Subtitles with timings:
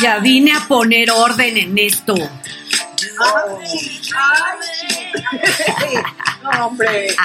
[0.00, 2.14] Ya vine a poner orden en esto.
[2.14, 2.28] Ay,
[4.16, 6.02] ay.
[6.42, 7.16] No, hombre.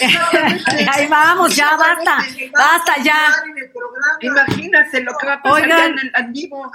[0.92, 2.24] Ahí vamos, ya basta,
[2.56, 3.32] basta ya.
[4.20, 5.98] Imagínate lo que va a pasar Oigan.
[5.98, 6.70] en el vivo.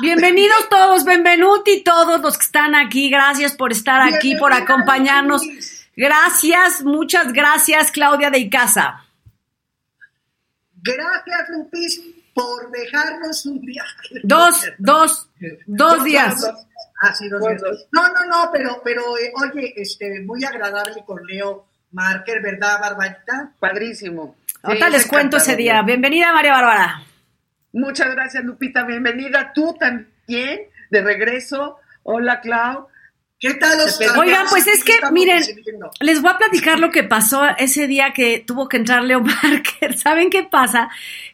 [0.00, 3.10] Bienvenidos todos, benvenuti todos los que están aquí.
[3.10, 5.42] Gracias por estar aquí, por acompañarnos.
[5.96, 9.02] Gracias, muchas gracias, Claudia de Icaza.
[10.82, 12.00] Gracias, Lupis,
[12.34, 14.20] por dejarnos un viaje.
[14.22, 15.28] Dos, dos,
[15.66, 16.44] dos días.
[17.00, 17.62] Ah, sí, dos días.
[17.90, 23.52] No, no, no, pero, pero eh, oye, este, muy agradable con Leo Marker, ¿verdad, Barbarita?
[23.58, 24.36] Padrísimo.
[24.66, 25.80] Ahorita Sí, les es cuento ese día.
[25.82, 27.02] Bienvenida, María Bárbara.
[27.72, 28.84] Muchas gracias, Lupita.
[28.84, 31.78] Bienvenida tú también, de regreso.
[32.02, 32.88] Hola, Clau.
[33.38, 35.42] ¿Qué tal los Oigan, pues es que, miren?
[36.00, 39.96] Les voy a platicar lo que pasó ese día que tuvo que entrar Leo Marker.
[39.96, 40.88] ¿Saben qué pasa?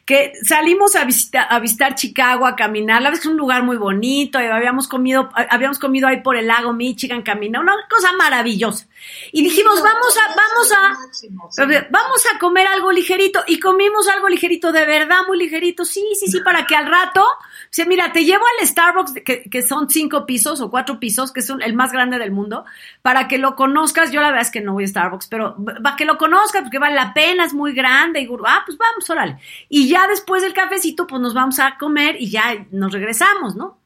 [0.05, 3.01] Que salimos a visitar, a visitar Chicago, a caminar.
[3.01, 4.37] La verdad es que es un lugar muy bonito.
[4.37, 8.85] Habíamos comido, habíamos comido ahí por el lago Michigan, caminar, una cosa maravillosa.
[9.31, 11.87] Y dijimos, vamos a, vamos a.
[11.89, 15.85] Vamos a comer algo ligerito y comimos algo ligerito, de verdad muy ligerito.
[15.85, 17.25] Sí, sí, sí, para que al rato,
[17.69, 21.39] se mira, te llevo al Starbucks que, que son cinco pisos o cuatro pisos, que
[21.39, 22.65] es un- el más grande del mundo,
[23.01, 24.11] para que lo conozcas.
[24.11, 26.79] Yo la verdad es que no voy a Starbucks, pero para que lo conozcas, porque
[26.79, 28.21] vale la pena, es muy grande.
[28.21, 29.37] Y ah, pues vamos, órale.
[29.69, 33.82] Y ya después del cafecito, pues nos vamos a comer y ya nos regresamos, ¿no?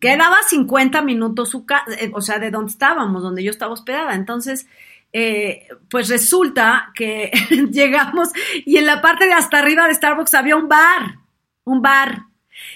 [0.00, 4.14] Quedaba 50 minutos su ca- eh, o sea, de donde estábamos, donde yo estaba hospedada.
[4.14, 4.66] Entonces,
[5.12, 7.30] eh, pues resulta que
[7.70, 8.30] llegamos
[8.64, 11.18] y en la parte de hasta arriba de Starbucks había un bar,
[11.64, 12.22] un bar.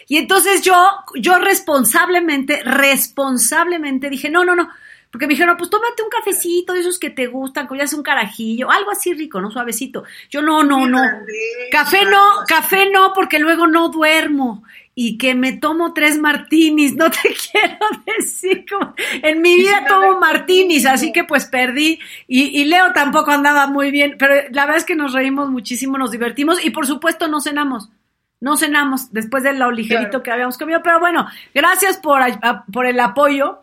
[0.06, 0.75] Y entonces yo,
[1.16, 4.69] yo responsablemente, responsablemente dije, no, no, no,
[5.14, 7.97] porque me dijeron, pues tómate un cafecito de esos que te gustan, que ya sea
[7.98, 9.48] un carajillo, algo así rico, ¿no?
[9.48, 10.02] Suavecito.
[10.28, 11.00] Yo, no, no, no.
[11.70, 14.64] Café no, café no, porque luego no duermo.
[14.97, 17.19] Y que me tomo tres martinis, no te
[17.52, 17.78] quiero
[18.19, 18.64] decir.
[18.69, 18.92] como-
[19.22, 22.00] en mi vida tomo martinis, así que pues perdí.
[22.26, 25.96] Y, y Leo tampoco andaba muy bien, pero la verdad es que nos reímos muchísimo,
[25.96, 27.88] nos divertimos y por supuesto no cenamos.
[28.41, 30.22] No cenamos después de lo ligerito Claro.
[30.25, 32.20] que habíamos comido, pero bueno, gracias por,
[32.72, 33.60] por el apoyo.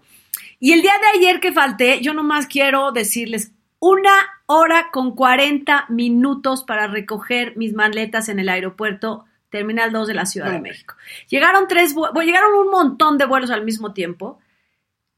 [0.62, 4.14] Y el día de ayer que falté, yo nomás quiero decirles una
[4.46, 10.26] hora con 40 minutos para recoger mis maletas en el aeropuerto Terminal 2 de la
[10.26, 10.62] Ciudad de.
[10.62, 10.94] México.
[11.28, 14.40] Llegaron tres, bueno, llegaron un montón de vuelos al mismo tiempo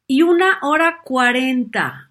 [0.07, 2.09] y una hora 40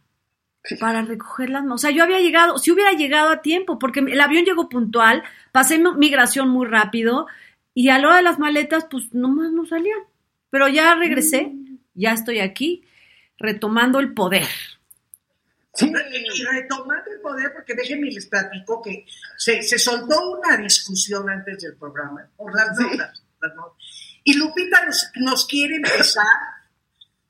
[0.79, 1.65] para recogerlas.
[1.71, 5.23] O sea, yo había llegado, si hubiera llegado a tiempo, porque el avión llegó puntual,
[5.51, 7.27] pasé mi- migración muy rápido
[7.75, 9.99] y a la hora de las maletas, pues nomás no salían.
[10.51, 11.53] Pero ya regresé,
[11.95, 12.85] ya estoy aquí,
[13.43, 14.47] retomando el poder.
[15.75, 15.91] Sí.
[15.91, 19.07] Y retomando el poder, porque déjenme les platico que
[19.39, 22.85] se, se soltó una discusión antes del programa por las Sí.
[22.85, 23.23] notas.
[23.41, 23.77] las notas.
[24.25, 26.25] Y Lupita nos, nos quiere empezar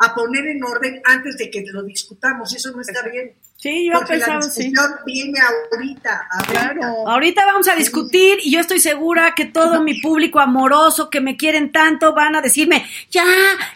[0.05, 2.55] a poner en orden antes de que lo discutamos.
[2.55, 3.33] Eso no está bien.
[3.57, 4.65] Sí, yo Porque la pensaba, sí.
[4.65, 6.27] discusión viene ahorita.
[6.33, 6.53] ahorita.
[6.53, 7.09] Claro.
[7.09, 11.37] Ahorita vamos a discutir y yo estoy segura que todo mi público amoroso que me
[11.37, 13.25] quieren tanto van a decirme, ya,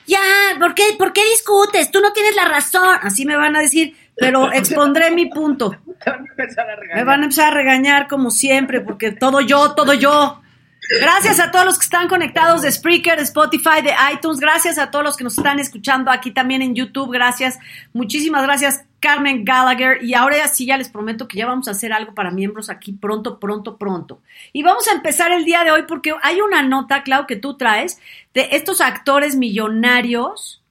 [0.07, 0.19] ya,
[0.59, 1.93] ¿por qué, ¿por qué discutes?
[1.93, 2.99] Tú no tienes la razón.
[3.01, 5.77] Así me van a decir, pero expondré mi punto.
[6.03, 6.97] Te van a empezar a regañar.
[6.97, 10.43] Me van a empezar a regañar como siempre, porque todo yo, todo yo.
[10.89, 14.39] Gracias a todos los que están conectados de Spreaker, de Spotify, de iTunes.
[14.39, 17.13] Gracias a todos los que nos están escuchando aquí también en YouTube.
[17.13, 17.59] Gracias.
[17.93, 20.03] Muchísimas gracias, Carmen Gallagher.
[20.03, 22.93] Y ahora sí ya les prometo que ya vamos a hacer algo para miembros aquí
[22.93, 24.23] pronto, pronto, pronto.
[24.53, 27.57] Y vamos a empezar el día de hoy porque hay una nota, Clau, que tú
[27.57, 27.99] traes
[28.33, 30.63] de estos actores millonarios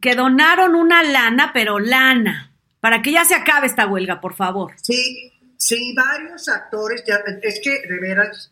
[0.00, 4.72] que donaron una lana, pero lana, para que ya se acabe esta huelga, por favor.
[4.82, 8.51] Sí, sí, varios actores, ya, es que de veras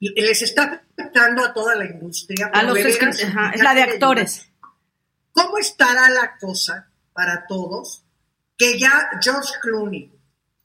[0.00, 2.50] les está afectando a toda la industria.
[2.52, 4.48] A los es la de actores.
[5.32, 8.04] ¿Cómo estará la cosa para todos?
[8.56, 10.12] Que ya George Clooney,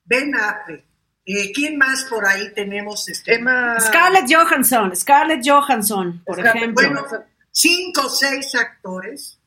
[0.06, 0.86] Ben Affleck,
[1.26, 3.08] eh, ¿quién más por ahí tenemos?
[3.08, 3.80] Este, Emma.
[3.80, 6.90] Scarlett Johansson, Scarlett Johansson, por Scarlett, ejemplo.
[6.90, 9.40] Bueno, cinco o seis actores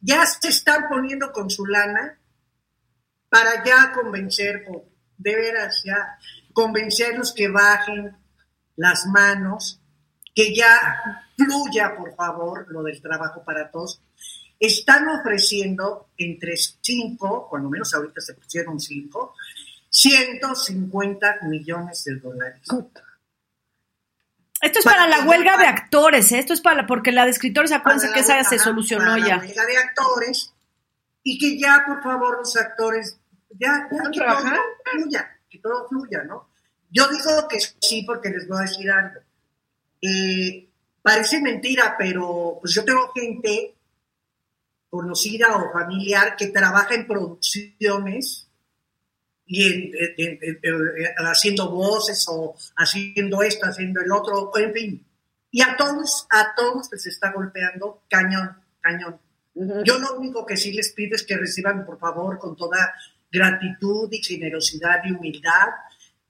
[0.00, 2.18] ya se están poniendo con su lana
[3.28, 4.66] para ya convencer,
[5.18, 6.18] de veras ya,
[6.52, 8.16] convencerlos que bajen
[8.78, 9.80] las manos,
[10.34, 14.00] que ya fluya, por favor, lo del trabajo para todos.
[14.58, 19.34] Están ofreciendo entre cinco, cuando menos ahorita se pusieron cinco,
[19.90, 22.62] 150 millones de dólares.
[24.60, 26.38] Esto es Para para la huelga de actores, ¿eh?
[26.38, 29.36] esto es para porque la de escritores, acuérdense Para que esa se solucionó para ya.
[29.36, 30.54] La huelga de actores
[31.22, 33.18] y que ya, por favor, los actores,
[33.50, 34.36] ya, ya ¿Van que todo
[34.84, 36.48] fluya, que todo fluya, ¿no?
[36.90, 39.20] Yo digo que sí, porque les voy a decir algo.
[40.00, 40.66] Eh,
[41.02, 43.74] parece mentira, pero pues yo tengo gente
[44.90, 48.46] conocida o familiar que trabaja en producciones
[49.46, 55.06] y en- en- en- en- haciendo voces o haciendo esto, haciendo el otro, en fin.
[55.50, 59.18] Y a todos, a todos les está golpeando cañón, cañón.
[59.84, 62.94] Yo lo único que sí les pido es que reciban, por favor, con toda
[63.32, 65.68] gratitud y generosidad y humildad,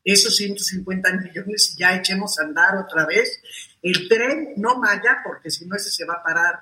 [0.04, 3.40] esos 150 millones y ya echemos a andar otra vez.
[3.82, 6.60] El tren no vaya, porque si no ese se va a parar.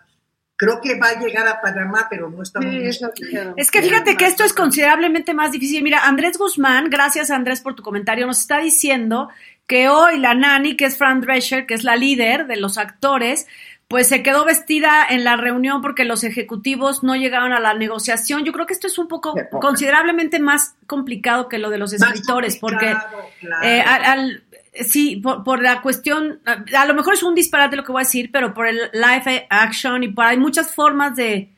[0.58, 3.12] Creo que va a llegar a Panamá, pero no estamos Sí, eso.
[3.56, 5.82] Es que fíjate que esto es considerablemente más difícil.
[5.82, 9.28] Mira, Andrés Guzmán, gracias Andrés por tu comentario, nos está diciendo
[9.66, 13.46] que hoy la nani, que es Fran Drescher, que es la líder de los actores,
[13.88, 18.44] pues se quedó vestida en la reunión porque los ejecutivos no llegaron a la negociación.
[18.44, 22.56] Yo creo que esto es un poco considerablemente más complicado que lo de los escritores,
[22.56, 22.96] porque
[23.40, 23.64] claro.
[23.64, 24.44] eh, al, al-
[24.74, 28.00] sí, por, por la cuestión, a, a lo mejor es un disparate lo que voy
[28.00, 31.54] a decir, pero por el live action y por hay muchas formas de,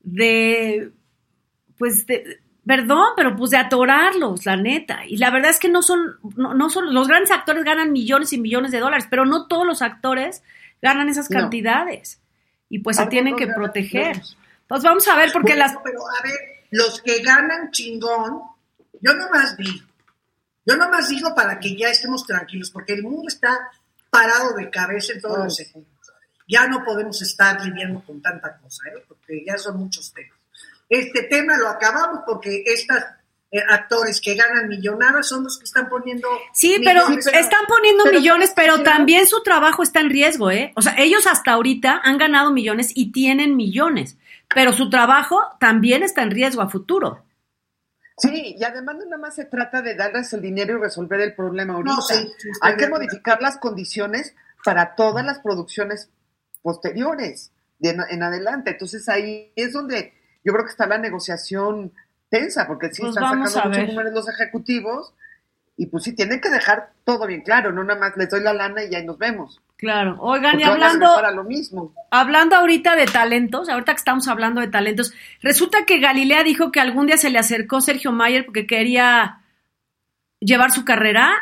[0.00, 0.92] de,
[1.76, 5.00] pues, de, perdón, pero pues de atorarlos, la neta.
[5.06, 8.32] Y la verdad es que no son, no, no son, los grandes actores ganan millones
[8.32, 10.42] y millones de dólares, pero no todos los actores
[10.82, 11.40] ganan esas No.
[11.40, 12.20] cantidades.
[12.68, 14.16] Y pues se tienen que ganan proteger.
[14.62, 16.38] Entonces vamos a ver, porque Bueno, las, Pero a ver,
[16.70, 18.42] los que ganan chingón,
[19.00, 19.86] yo nomás digo,
[20.64, 23.70] yo nomás digo para que ya estemos tranquilos, porque el mundo está
[24.10, 25.86] parado de cabeza en todos los sentidos.
[26.46, 29.04] Ya no podemos estar lidiando con tanta cosa, ¿eh?
[29.06, 30.38] porque ya son muchos temas.
[30.88, 32.64] Este tema lo acabamos porque
[33.50, 36.28] estos actores que ganan millonadas son los que están poniendo...
[36.52, 40.50] Sí, pero están poniendo pero millones, ¿sabes qué pero también su trabajo está en riesgo,
[40.50, 40.72] ¿eh?
[40.76, 44.16] O sea, ellos hasta ahorita han ganado millones y tienen millones,
[44.54, 47.24] pero su trabajo también está en riesgo a futuro.
[48.18, 51.34] Sí, y además no nada más se trata de darles el dinero y resolver el
[51.34, 51.94] problema ahorita.
[51.94, 52.30] No, sí,
[52.60, 56.10] Hay que modificar las condiciones para todas las producciones
[56.62, 58.72] posteriores de en, en adelante.
[58.72, 60.12] Entonces ahí es donde
[60.44, 61.94] yo creo que está la negociación
[62.30, 65.12] tensa, porque sí Pues están sacando muchos números los ejecutivos
[65.76, 68.52] y pues sí tienen que dejar todo bien claro, no nada más les doy la
[68.52, 69.60] lana y ahí nos vemos.
[69.76, 70.16] Claro.
[70.20, 71.94] Oigan, y Porque hablando, regresar a lo mismo.
[72.10, 76.80] hablando ahorita de talentos, ahorita que estamos hablando de talentos, resulta que Galilea dijo que
[76.80, 79.40] algún día se le acercó Sergio Mayer porque quería
[80.38, 81.32] llevar su carrera.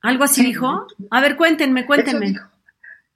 [0.00, 0.46] ¿Algo así Sí.
[0.46, 0.86] dijo?
[1.10, 2.26] A ver, cuéntenme, cuéntenme.
[2.26, 2.46] Eso dijo.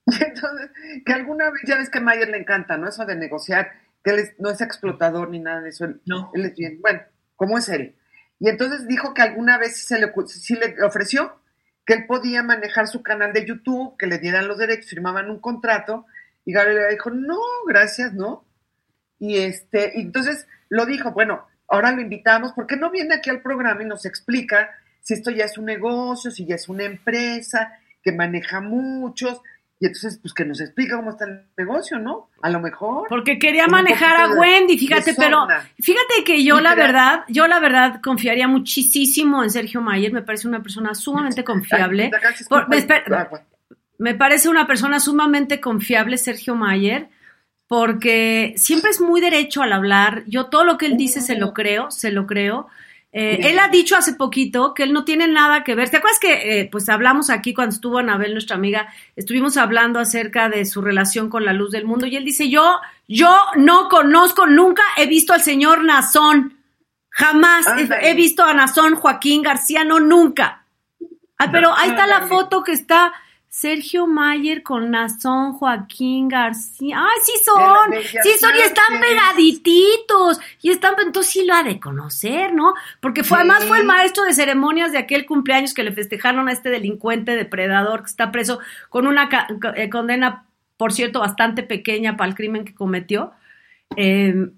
[0.07, 0.71] Y entonces,
[1.07, 2.87] que alguna vez, ya ves que a Mayer le encanta, ¿no?
[2.87, 3.73] Eso de negociar,
[4.05, 5.87] que él es- no es explotador ni nada de eso.
[5.87, 6.31] Él, No.
[6.35, 7.01] él es bien, bueno,
[7.37, 7.97] ¿cómo es él?
[8.39, 11.41] Y entonces dijo que alguna vez sí se le, sí le ofreció
[11.87, 15.39] que él podía manejar su canal de YouTube, que le dieran los derechos, firmaban un
[15.41, 16.07] contrato,
[16.45, 18.45] y Gabriela dijo, no, gracias, ¿no?
[19.19, 23.31] Y este, y entonces lo dijo, bueno, ahora lo invitamos, ¿por qué no viene aquí
[23.31, 26.85] al programa y nos explica si esto ya es un negocio, si ya es una
[26.85, 29.41] empresa, que maneja muchos,
[29.81, 32.31] y entonces, pues que nos explica cómo está el negocio, ¿no?
[32.43, 33.07] A lo mejor.
[33.09, 35.47] Porque quería manejar a Wendy, fíjate, pero
[35.81, 40.49] fíjate que yo la verdad, yo la verdad confiaría muchísimo en Sergio Mayer, me parece
[40.49, 42.11] una persona sumamente confiable.
[42.49, 42.69] Por-
[43.99, 47.09] me parece una persona sumamente confiable, Sergio Mayer,
[47.67, 50.23] porque siempre es muy derecho al hablar.
[50.27, 52.69] Yo todo lo que él dice se lo creo, se lo creo.
[53.17, 55.89] Eh, él ha dicho hace poquito que él no tiene nada que ver.
[55.89, 60.49] ¿Te acuerdas que eh, pues hablamos aquí cuando estuvo Anabel, nuestra amiga, estuvimos hablando acerca
[60.49, 64.49] de su relación con la luz del mundo y él dice, yo, yo no conozco,
[64.49, 66.59] nunca he visto al señor Nazón.
[67.09, 70.65] Jamás he, he visto a Nazón Joaquín García, no, nunca.
[71.39, 73.13] Ah, pero ahí está la foto que está
[73.57, 76.99] Sergio Mayer con Nazón Joaquín García.
[76.99, 77.93] ¡Ay, sí son!
[78.03, 80.41] Sí son y están pegadititos.
[80.61, 82.75] Y están, entonces sí lo ha de conocer, ¿no?
[83.01, 83.43] Porque fue, Sí.
[83.43, 87.37] además fue el maestro de ceremonias de aquel cumpleaños que le festejaron a este delincuente
[87.37, 88.59] depredador que está preso
[88.89, 89.29] con una
[89.77, 90.47] eh, condena,
[90.77, 93.31] por cierto, bastante pequeña para el crimen que cometió.
[93.97, 94.51] Eh,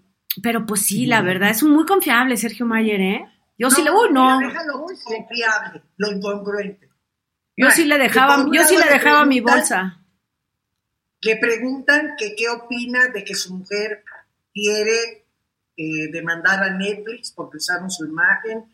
[0.43, 3.29] pero pues sí, la verdad, es muy confiable Sergio Mayer, ¿eh?
[3.59, 4.39] Yo sí le, uy, no.
[4.39, 6.86] Déjalo confiable, lo incongruente.
[7.57, 10.03] Yo sí le dejaba, yo sí le dejaba mi bolsa.
[11.23, 14.05] Le preguntan que qué opina de que su mujer
[14.53, 15.27] quiere
[15.77, 18.65] eh, demandar a Netflix porque usaron su imagen.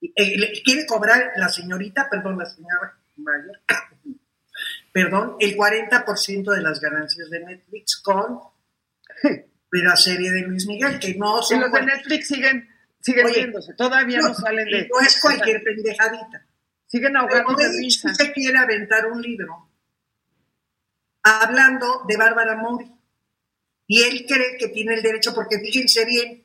[0.00, 3.60] Eh, quiere cobrar la señorita, perdón, la señora Mayer,
[4.92, 8.40] perdón, el 40% de las ganancias de Netflix con
[9.70, 12.68] la serie de Luis Miguel, que no Y son los de Netflix siguen,
[13.00, 14.88] siguen Oye, viéndose, todavía no, no, salen de.
[14.88, 16.46] no es cualquier pendejadita.
[16.92, 18.12] Siguen ahogando de risa.
[18.32, 19.68] quiere aventar un libro
[21.24, 22.88] hablando de Bárbara Mori.
[23.88, 26.42] Y él cree que tiene el derecho, porque fíjense bien,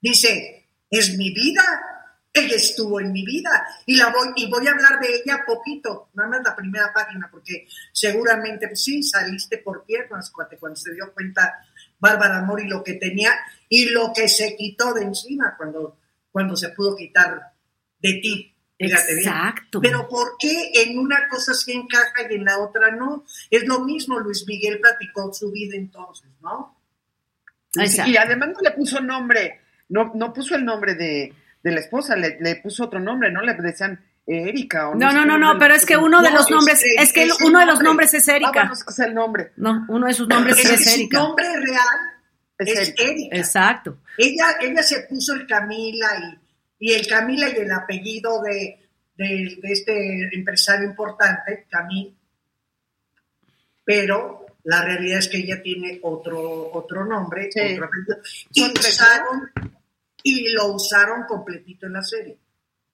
[0.00, 1.62] Dice, es mi vida,
[2.32, 6.08] ella estuvo en mi vida y la voy y voy a hablar de ella poquito,
[6.14, 10.94] nada más la primera página, porque seguramente pues, sí saliste por piernas cuando, cuando se
[10.94, 11.66] dio cuenta
[11.98, 13.32] Bárbara Mori lo que tenía
[13.68, 15.98] y lo que se quitó de encima cuando,
[16.32, 17.52] cuando se pudo quitar
[17.98, 18.54] de ti.
[18.80, 19.80] Exacto.
[19.80, 23.24] Pero ¿por qué en una cosa sí encaja y en la otra no?
[23.50, 26.76] Es lo mismo, Luis Miguel platicó su vida entonces, ¿no?
[27.74, 29.60] Y además no le puso nombre,
[29.90, 31.32] no, no puso el nombre de,
[31.62, 33.42] de la esposa, le, le, puso otro nombre, ¿no?
[33.42, 35.12] Le decían Erika o no.
[35.12, 37.80] No, no, no, pero es que uno de los nombres, es, que uno de los
[37.80, 38.70] nombres es Erika.
[38.72, 39.52] Ah, es el nombre.
[39.56, 41.18] No, uno de sus nombres es, Erika.
[41.18, 41.98] Su nombre real
[42.58, 43.36] es, Erika.
[43.36, 43.98] Exacto.
[44.16, 46.39] Ella, ella se puso el Camila y,
[46.80, 52.16] y el Camila y el apellido de, de, este empresario importante, Camil,
[53.84, 58.16] pero la realidad es que ella tiene otro, otro nombre, otro apellido,
[58.54, 59.50] y, usaron,
[60.22, 62.38] y lo usaron completito en la serie.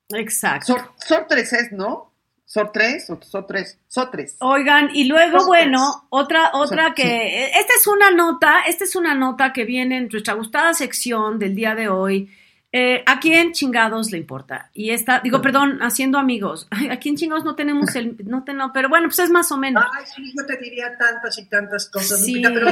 [0.09, 0.95] Exacto.
[0.97, 2.13] Son, tres es, ¿no?
[2.45, 4.37] Son tres, son tres, son tres.
[4.41, 9.53] Oigan, y luego, bueno, otra, otra que, esta es una nota, esta es una nota
[9.53, 12.31] que viene en nuestra gustada sección del día de hoy,
[12.79, 14.69] eh, ¿A quién chingados le importa?
[14.75, 16.69] Y esta, digo, perdón, haciendo amigos.
[16.91, 19.83] ¿A quién chingados no tenemos el, no tenemos, pero bueno, pues es más o menos.
[19.97, 22.43] Ay, sí, yo te diría tantas y tantas cosas, sí.
[22.43, 22.67] pero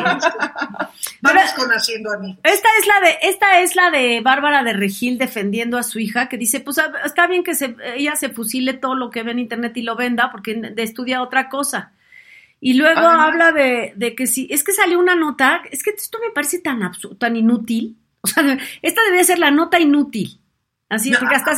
[1.22, 2.38] vamos, con, haciendo amigos.
[2.42, 6.28] Esta es la de, esta es la de Bárbara de Regil defendiendo a su hija,
[6.28, 9.38] que dice, pues está bien que se, ella se fusile todo lo que ve en
[9.38, 11.92] internet y lo venda, porque estudia otra cosa.
[12.60, 16.18] Y luego habla de, de que si, es que salió una nota, es que esto
[16.20, 20.40] me parece tan absurdo, tan inútil o sea, esta debería ser la nota inútil.
[20.88, 21.54] Así, porque hasta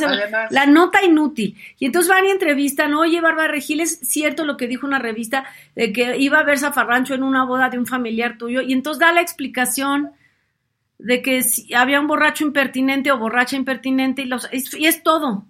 [0.51, 1.57] la nota inútil.
[1.79, 5.45] Y entonces van y entrevistan, oye, Bárbara Regil, es cierto lo que dijo una revista
[5.75, 8.99] de que iba a ver zafarrancho en una boda de un familiar tuyo, y entonces
[8.99, 10.13] da la explicación
[10.99, 15.45] de que si había un borracho impertinente o borracha impertinente, y, los, y es todo.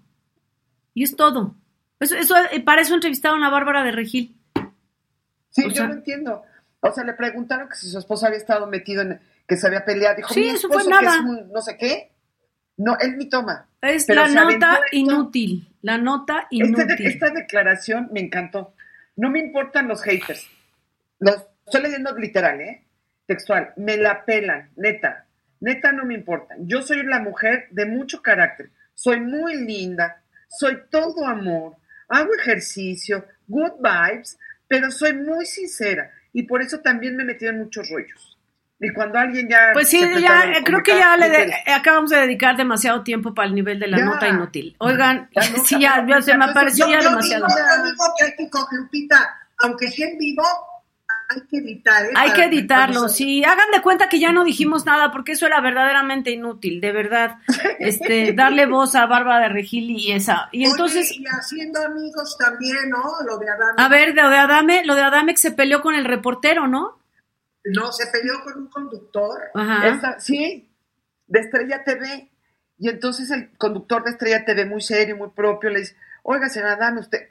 [0.93, 1.55] Y es todo.
[2.01, 4.37] Eso, eso, eh, para eso entrevistaron a Bárbara de Regil.
[5.51, 6.43] Sí, yo lo entiendo.
[6.81, 9.85] O sea, le preguntaron que si su esposo había estado metido en que se había
[9.85, 10.17] peleado.
[10.17, 11.23] Dijo, sí, eso fue nada.
[11.23, 12.11] no sé qué.
[12.77, 13.69] No, él ni toma.
[13.81, 15.69] Es la nota inútil.
[15.83, 17.07] La nota inútil.
[17.07, 18.75] Esta, declaración me encantó.
[19.17, 20.47] No me importan los haters.
[21.19, 22.85] Los estoy leyendo literal, ¿eh?
[23.27, 23.73] Textual.
[23.77, 25.27] Me la pelan, neta.
[25.61, 26.69] Neta no me importan.
[26.69, 28.71] Yo soy la mujer de mucho carácter.
[28.95, 30.23] Soy muy linda.
[30.49, 31.77] Soy todo amor.
[32.09, 33.25] Hago ejercicio.
[33.49, 34.39] Good vibes.
[34.69, 36.11] Pero soy muy sincera.
[36.33, 38.36] Y por eso también me he metido en muchos rollos.
[38.79, 39.71] Y cuando alguien ya...
[39.73, 43.81] Pues sí, ya, creo que ya le acabamos de dedicar demasiado tiempo para el nivel
[43.81, 44.77] de la nota inútil.
[44.79, 45.31] Oigan,
[45.65, 47.47] sí, ya, se me apareció ya demasiado.
[47.49, 50.43] Yo digo que hay que con Lupita, aunque sea en vivo,
[51.29, 52.05] hay que editar.
[52.05, 52.11] ¿eh?
[52.15, 53.43] Hay que editarlo, sí.
[53.45, 57.37] Hagan de cuenta que ya no dijimos nada, porque eso era verdaderamente inútil, de verdad.
[57.79, 60.49] Este, darle voz a Bárbara de Regil y esa.
[60.51, 61.13] Y entonces.
[61.13, 63.03] y haciendo amigos también, ¿no?
[63.25, 63.75] Lo de Adame.
[63.77, 66.99] A ver, lo de Adame, lo de Adame que se peleó con el reportero, ¿no?
[67.75, 69.41] No, se peleó con un conductor.
[70.19, 70.71] sí,
[71.27, 72.31] de Estrella TV.
[72.79, 76.77] Y entonces el conductor de Estrella TV, muy serio, muy propio, le dice, oiga, señora
[76.77, 77.27] Dame, usted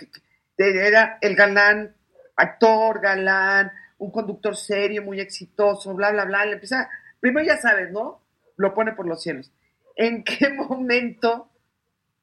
[0.58, 1.96] era el galán,
[2.36, 6.46] actor, galán, un conductor serio, muy exitoso, bla, bla, bla.
[6.46, 6.90] Le empieza,
[7.20, 8.22] primero ya sabes, ¿no?
[8.58, 9.52] Lo pone por los cielos.
[9.96, 11.50] ¿En qué momento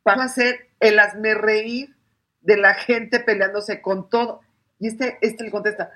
[0.07, 1.95] va a ser el hazme reír
[2.41, 4.41] de la gente peleándose con todo?
[4.79, 5.93] Y este, este le contesta,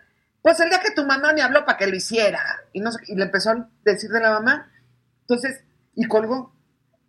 [0.46, 2.40] pues el día que tu mamá me habló para que lo hiciera.
[2.72, 4.70] Y, no y le empezó a decir de la mamá.
[5.22, 5.64] Entonces,
[5.96, 6.54] y colgó.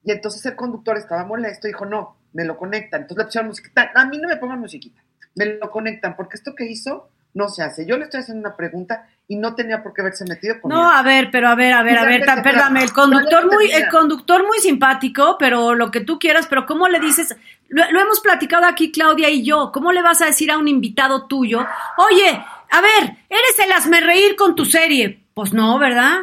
[0.03, 3.01] Y entonces el conductor estaba molesto y dijo, no, me lo conectan.
[3.01, 3.91] Entonces le pusieron musiquita.
[3.94, 5.03] A mí no me pongan musiquita.
[5.36, 7.86] Me lo conectan porque esto que hizo no se hace.
[7.86, 10.89] Yo le estoy haciendo una pregunta y no tenía por qué haberse metido con No,
[10.89, 14.48] a ver, pero a ver, a ver, a ver, perdóname, el conductor muy, el conductor
[14.48, 17.36] muy simpático, pero lo que tú quieras, pero ¿cómo le dices?
[17.70, 20.67] Lo, lo, hemos platicado aquí Claudia y yo, ¿cómo le vas a decir a un
[20.67, 21.67] invitado tuyo,
[21.98, 25.24] oye, a ver, eres el hazme reír con tu serie.
[25.33, 26.19] Pues no, ¿verdad?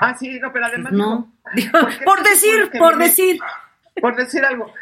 [0.00, 0.92] Ah, sí, no, pero además.
[0.92, 1.32] no.
[2.04, 3.38] por decir, por decir.
[4.00, 4.72] Por decir algo.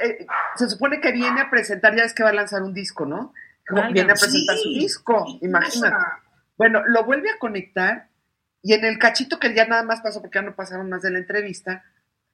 [0.00, 3.04] Eh, se supone que viene a presentar, ya es que va a lanzar un disco,
[3.04, 3.32] ¿no?
[3.92, 5.96] viene a presentar su disco, imagínate.
[6.56, 8.08] Bueno, lo vuelve a conectar
[8.62, 11.10] y en el cachito que ya nada más pasó, porque ya no pasaron más de
[11.10, 11.84] la entrevista,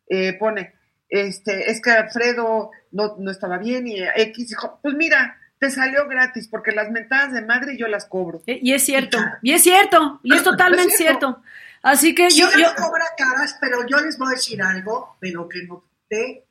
[0.09, 0.75] eh, pone,
[1.09, 6.09] este, es que Alfredo no, no estaba bien y X dijo, pues mira, te salió
[6.09, 8.43] gratis porque las mentadas de madre yo las cobro.
[8.49, 11.41] Eh, y es cierto, y es cierto, y es totalmente cierto.
[11.83, 12.49] Así que yo...
[12.59, 16.47] yo cobra caras, pero yo les voy a decir algo de lo que noté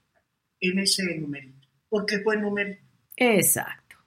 [0.61, 2.81] en ese numerito, porque fue numerito.
[3.17, 3.97] Exacto.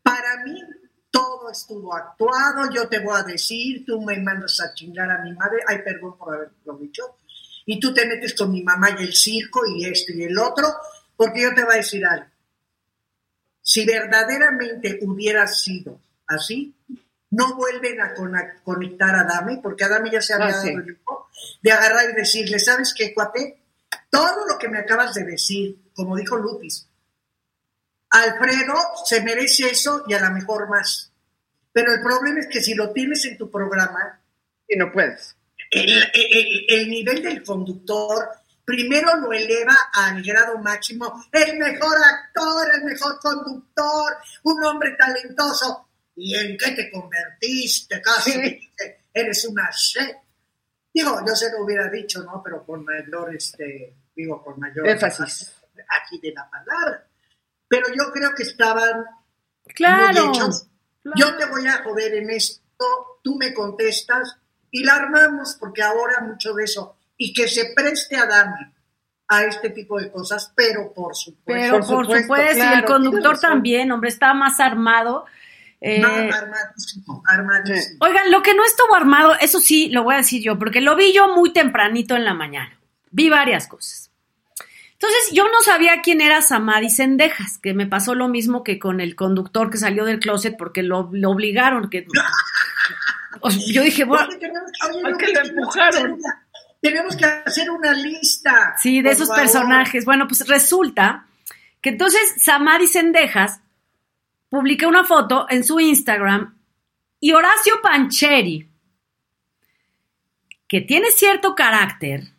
[0.00, 0.62] Para mí
[1.10, 5.32] todo estuvo actuado, yo te voy a decir, tú me mandas a chingar a mi
[5.32, 7.16] madre, ay, perdón por haberlo dicho,
[7.66, 10.68] y tú te metes con mi mamá y el circo y esto y el otro,
[11.16, 12.26] porque yo te voy a decir algo.
[13.62, 16.74] Si verdaderamente hubiera sido así,
[17.30, 18.14] no vuelven a
[18.64, 21.28] conectar a Dami, porque Dami ya se había ah, dado el tiempo
[21.62, 23.58] de agarrar y decirle, ¿sabes qué, cuate?
[24.10, 26.88] Todo lo que me acabas de decir, como dijo Lupis,
[28.10, 28.74] Alfredo
[29.04, 31.12] se merece eso y a lo mejor más.
[31.72, 34.20] Pero el problema es que si lo tienes en tu programa...
[34.66, 35.36] Y no puedes.
[35.70, 38.28] El, nivel del conductor
[38.70, 41.24] primero lo eleva al grado máximo.
[41.32, 45.88] El mejor actor, el mejor conductor, un hombre talentoso.
[46.14, 48.00] ¿Y en qué te convertiste?
[48.00, 48.60] Casi
[49.12, 50.16] eres una chef.
[50.94, 52.40] Digo, yo se lo hubiera dicho, ¿no?
[52.44, 55.52] Pero con mayor, este, digo, con mayor énfasis
[55.88, 57.06] aquí de la palabra.
[57.66, 59.04] Pero yo creo que estaban
[59.74, 60.32] claro,
[61.16, 64.36] Yo te voy a joder en esto, tú me contestas
[64.70, 68.72] y la armamos porque ahora mucho de eso y que se preste a Dami
[69.28, 71.42] a este tipo de cosas, pero por supuesto.
[71.44, 75.26] Pero por, supuesto, y el conductor también, hombre, está más armado.
[75.82, 77.98] Eh, armadísimo, armadísimo.
[78.00, 80.96] Oigan, lo que no estuvo armado, eso sí lo voy a decir yo, porque lo
[80.96, 82.80] vi yo muy tempranito en la mañana.
[83.10, 84.10] Vi varias cosas.
[84.94, 89.00] Entonces, yo no sabía quién era Samadhi Sendejas, que me pasó lo mismo que con
[89.00, 91.90] el conductor que salió del closet porque lo, obligaron.
[91.90, 92.06] Que,
[93.72, 94.28] yo dije, bueno,
[95.18, 96.18] que lo empujaron.
[96.80, 98.74] Tenemos que hacer una lista.
[98.78, 100.04] Sí, de esos personajes.
[100.04, 101.26] Bueno, pues resulta
[101.80, 103.60] que entonces Samadhi Sendejas
[104.48, 106.58] publica una foto en su Instagram
[107.20, 108.68] y Horacio Pancheri,
[110.66, 112.32] que tiene cierto carácter,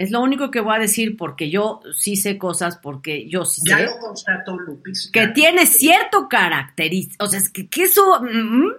[0.00, 3.60] es lo único que voy a decir porque yo sí sé cosas, porque yo sí
[3.66, 5.10] ya lo constató Lupis.
[5.12, 6.90] Que tiene cierto carácter.
[7.18, 8.18] O sea, es que, que eso...
[8.22, 8.70] Mm,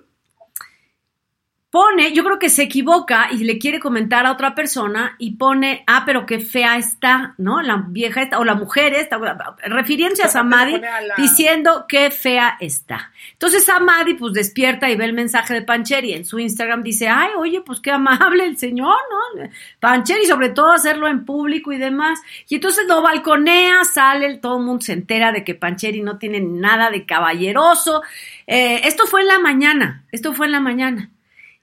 [1.71, 5.85] pone, yo creo que se equivoca y le quiere comentar a otra persona y pone,
[5.87, 7.61] ah, pero qué fea está, ¿no?
[7.61, 9.17] La vieja está, o la mujer está,
[9.63, 10.81] refiriéndose a Samadi,
[11.17, 13.11] diciendo qué fea está.
[13.31, 17.29] Entonces Samadi pues despierta y ve el mensaje de Pancheri en su Instagram, dice, ay,
[17.37, 19.49] oye, pues qué amable el señor, ¿no?
[19.79, 22.19] Pancheri, sobre todo hacerlo en público y demás.
[22.49, 26.41] Y entonces lo balconea, sale, todo el mundo se entera de que Pancheri no tiene
[26.41, 28.03] nada de caballeroso.
[28.45, 31.09] Eh, esto fue en la mañana, esto fue en la mañana.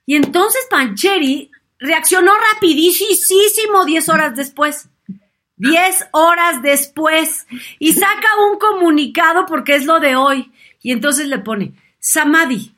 [0.09, 4.89] Y entonces Pancheri reaccionó rapidísimo 10 horas después.
[5.57, 7.45] 10 horas después.
[7.77, 10.51] Y saca un comunicado porque es lo de hoy.
[10.81, 12.73] Y entonces le pone, Samadhi,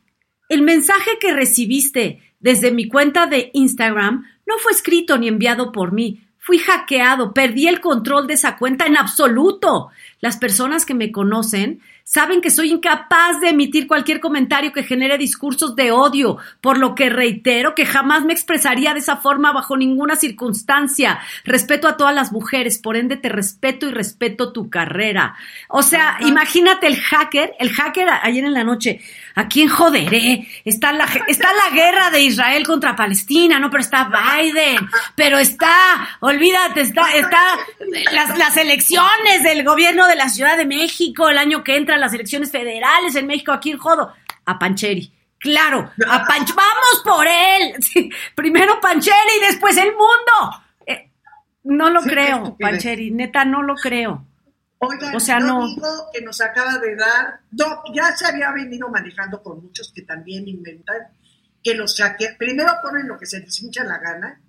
[0.50, 5.94] el mensaje que recibiste desde mi cuenta de Instagram no fue escrito ni enviado por
[5.94, 6.28] mí.
[6.38, 9.88] Fui hackeado, perdí el control de esa cuenta en absoluto.
[10.20, 11.80] Las personas que me conocen
[12.14, 16.94] Saben que soy incapaz de emitir cualquier comentario que genere discursos de odio, por lo
[16.94, 21.20] que reitero que jamás me expresaría de esa forma bajo ninguna circunstancia.
[21.46, 25.36] Respeto a todas las mujeres, por ende te respeto y respeto tu carrera.
[25.70, 29.00] O sea, imagínate el hacker, el hacker ayer en la noche,
[29.36, 30.48] ¿a quién joderé?
[30.66, 36.10] Está la, está la guerra de Israel contra Palestina, no, pero está Biden, pero está,
[36.20, 37.58] olvídate, está, está
[38.12, 42.14] las, las elecciones del gobierno de la Ciudad de México el año que entra las
[42.14, 44.14] elecciones federales en México, aquí en jodo?
[44.46, 45.12] A Pancheri.
[45.42, 47.74] Claro, a Panch, vamos por él.
[48.36, 50.64] primero Pancheri y después el mundo.
[50.86, 51.10] Eh,
[51.64, 54.24] no lo creo, Pancheri, neta, no lo creo.
[54.84, 55.68] Oigan, o sea, no.
[55.68, 57.42] Digo que nos acaba de dar,
[57.94, 61.08] ya se había venido manejando con muchos que también inventan
[61.64, 62.36] que los hackean.
[62.38, 64.42] Primero ponen lo que se les hincha la gana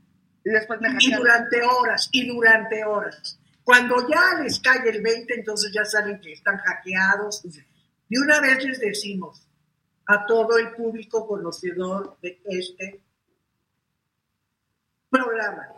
[0.42, 3.38] y después Y durante horas, y durante horas.
[3.62, 7.42] Cuando ya les cae el 20, entonces ya saben que están hackeados.
[7.42, 9.46] De una vez les decimos
[10.06, 13.02] a todo el público conocedor de este
[15.10, 15.68] programa,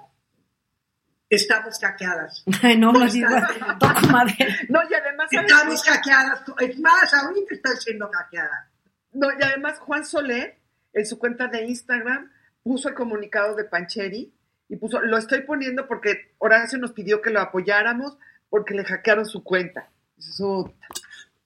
[1.35, 2.45] estamos hackeadas.
[2.79, 3.29] no, no, digo,
[4.69, 5.29] no, y además...
[5.31, 6.43] Estamos hackeadas.
[6.61, 8.69] Es más, ahorita estoy siendo hackeada.
[9.13, 10.59] No, y además Juan Soler,
[10.93, 12.31] en su cuenta de Instagram,
[12.63, 14.33] puso el comunicado de Pancheri
[14.69, 18.17] y puso, lo estoy poniendo porque Horacio nos pidió que lo apoyáramos
[18.49, 19.89] porque le hackearon su cuenta.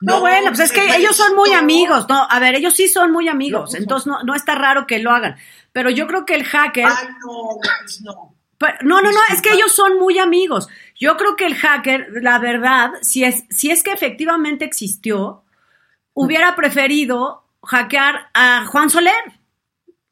[0.00, 3.10] no, bueno, pues es que ellos son muy amigos, no, a ver, ellos sí son
[3.10, 5.36] muy amigos, entonces no, no está raro que lo hagan,
[5.72, 6.86] pero yo creo que el hacker...
[6.86, 8.02] Ay, no, pues
[8.60, 8.68] no.
[8.82, 10.68] no, no, no, es que ellos son muy amigos.
[10.96, 15.44] Yo creo que el hacker, la verdad, si es, si es que efectivamente existió,
[16.12, 19.32] hubiera preferido hackear a Juan Soler.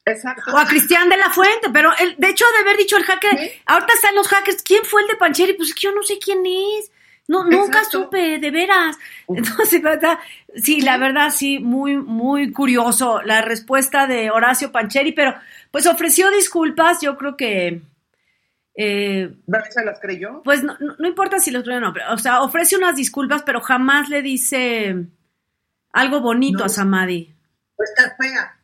[0.05, 0.53] Exacto.
[0.53, 3.51] O a Cristian de la Fuente, pero el, de hecho de haber dicho el hacker,
[3.65, 5.53] ahorita están los hackers, ¿quién fue el de Pancheri?
[5.53, 6.91] Pues que yo no sé quién es.
[7.27, 8.97] No, nunca supe, de veras.
[9.27, 10.17] Entonces, ¿verdad?
[10.55, 15.35] Sí, la verdad, sí, muy, muy curioso la respuesta de Horacio Pancheri, pero
[15.71, 17.81] pues ofreció disculpas, yo creo que
[18.79, 19.33] eh,
[19.71, 20.41] ¿Se las creyó?
[20.43, 22.95] pues no, no- no importa si los creyó o no, pero, o sea, ofrece unas
[22.95, 24.95] disculpas, pero jamás le dice
[25.91, 26.65] algo bonito No.
[26.65, 27.33] a Samadhi.
[27.75, 28.55] Pues está fea.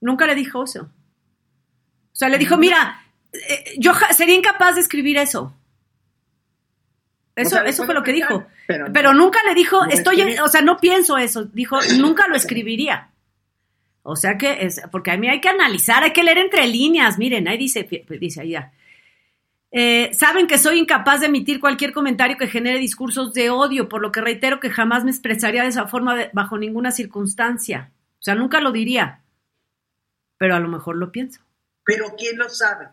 [0.00, 0.82] Nunca le dijo eso.
[0.82, 5.54] O sea, le dijo, mira, eh, yo sería incapaz de escribir eso.
[7.34, 8.28] Eso, O sea, le eso fue lo que pensar,
[8.66, 8.90] dijo.
[8.92, 10.40] pero nunca le dijo, estoy, escribe.
[10.42, 11.44] o sea, no pienso eso.
[11.46, 13.08] Dijo, nunca lo escribiría.
[14.02, 17.18] O sea que es, porque a mí hay que analizar, hay que leer entre líneas.
[17.18, 17.88] Miren, ahí dice,
[18.20, 18.72] dice ahí ya.
[19.74, 24.02] Eh, saben que soy incapaz de emitir cualquier comentario que genere discursos de odio, por
[24.02, 27.90] lo que reitero que jamás me expresaría de esa forma de- bajo ninguna circunstancia.
[28.20, 29.22] O sea, nunca lo diría,
[30.38, 31.40] pero a lo mejor lo pienso.
[31.84, 32.88] Pero ¿quién lo sabe?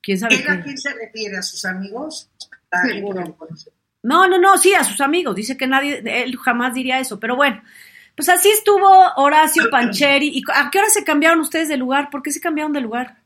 [0.00, 1.36] ¿Quién sabe ¿Él a quién se refiere?
[1.36, 2.30] ¿A sus amigos?
[4.02, 5.34] No, no, no, sí, a sus amigos.
[5.34, 7.62] Dice que nadie, él jamás diría eso, pero bueno.
[8.16, 10.28] Pues así estuvo Horacio Pancheri.
[10.28, 12.08] ¿Y a qué hora se cambiaron ustedes de lugar?
[12.10, 13.19] ¿Por qué se cambiaron de lugar?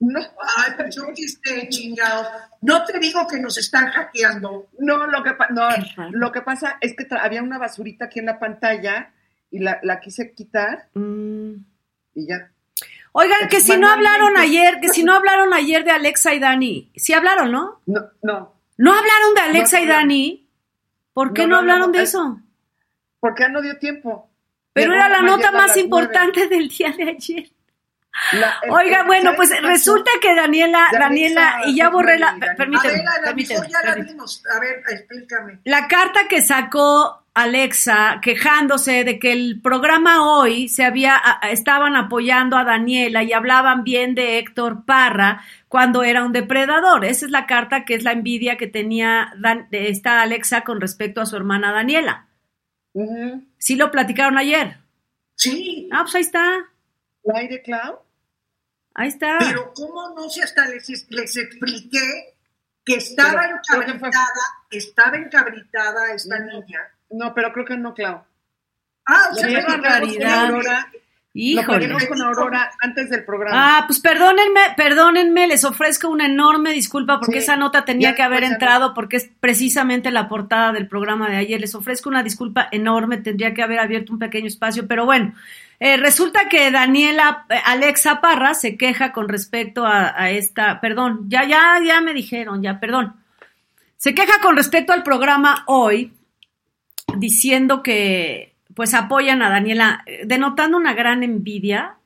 [0.00, 0.18] No,
[0.56, 2.26] Ay, pero yo esté chingado.
[2.62, 4.68] No te digo que nos están hackeando.
[4.78, 5.68] no, lo que, no,
[6.12, 9.12] lo que pasa es que había una basurita aquí en la pantalla
[9.50, 11.52] y la, la quise quitar Mm.
[12.14, 12.50] y ya.
[13.12, 16.90] Oigan, que si no hablaron ayer, que si no hablaron ayer de Alexa y Dani.
[16.94, 17.80] Sí hablaron, ¿no?
[17.86, 20.48] No, no, ¿No hablaron de Alexa No, y Dani?
[21.12, 22.40] ¿Por qué No, no, no, hablaron de eso?
[23.18, 24.30] porque ya no dio tiempo.
[24.72, 27.50] Pero Llegó era la nota más importante del día de ayer.
[28.32, 28.46] Nueve.
[28.46, 32.36] La- el- Oiga, el- bueno, ¿sabes pues resulta que Daniela, Daniela, y ya borré la,
[32.56, 34.42] permíteme, ver, a la permíteme, mejor ya la vimos.
[34.54, 35.58] A ver, explícame.
[35.64, 41.16] La carta que sacó Alexa quejándose de que el programa hoy se había
[41.50, 47.04] estaban apoyando a Daniela y hablaban bien de Héctor Parra cuando era un depredador.
[47.04, 50.80] Esa es la carta que es la envidia que tenía Dan- de esta Alexa con
[50.80, 52.26] respecto a su hermana Daniela.
[53.58, 54.78] Sí lo platicaron ayer.
[55.36, 56.66] Sí, Ah, pues ahí está.
[57.24, 58.00] ¿El aire, Clau?
[58.94, 59.36] Ahí está.
[59.38, 60.42] pero ¿cómo no sé?
[60.42, 62.34] Hasta les, les expliqué
[62.84, 64.24] que estaba Pero encabritada,
[64.70, 66.44] estaba encabritada esta Ujú.
[66.46, 66.80] niña.
[67.10, 68.22] No, pero creo que no, Clau.
[69.06, 70.46] Ah, o Lo sea, Qué barbaridad.
[70.46, 71.00] con Aurora, Lo
[71.34, 71.64] Híjole.
[71.66, 73.78] platicamos con Aurora antes del programa.
[73.78, 78.22] Ah, pues perdónenme, perdónenme, les ofrezco una enorme disculpa porque Sí, esa nota tenía que
[78.22, 81.60] haber entrado porque es precisamente la portada del programa de ayer.
[81.60, 85.34] Les ofrezco una disculpa enorme, tendría que haber abierto un pequeño espacio, pero bueno,
[85.80, 91.24] eh, resulta que Daniela eh, Alexa Parra se queja con respecto a, a esta, perdón,
[91.28, 93.16] ya, ya, ya me dijeron, ya, perdón.
[93.96, 96.12] Se queja con respecto al programa hoy,
[97.16, 101.96] diciendo que pues apoyan a Daniela, eh, denotando una gran envidia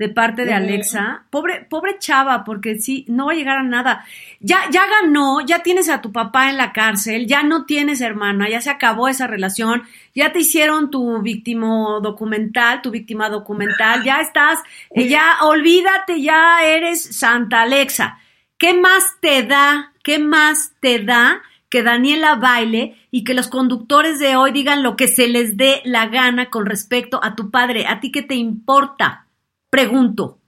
[0.00, 0.54] de parte de.
[0.54, 1.24] Alexa.
[1.28, 4.02] Pobre, pobre chava, porque sí, no va a llegar a nada.
[4.40, 8.48] Ya, ya ganó, ya tienes a tu papá en la cárcel, ya no tienes hermana,
[8.48, 9.82] ya se acabó esa relación,
[10.14, 14.60] ya te hicieron tu víctima documental, tu víctima documental, ya estás,
[14.94, 18.18] eh, ya olvídate, ya eres Santa Alexa.
[18.56, 19.92] ¿Qué más te da?
[20.02, 24.96] ¿Qué más te da que Daniela baile y que los conductores de hoy digan lo
[24.96, 27.86] que se les dé la gana con respecto a tu padre?
[27.86, 29.26] ¿A ti qué te importa?
[29.70, 30.38] Pregunto.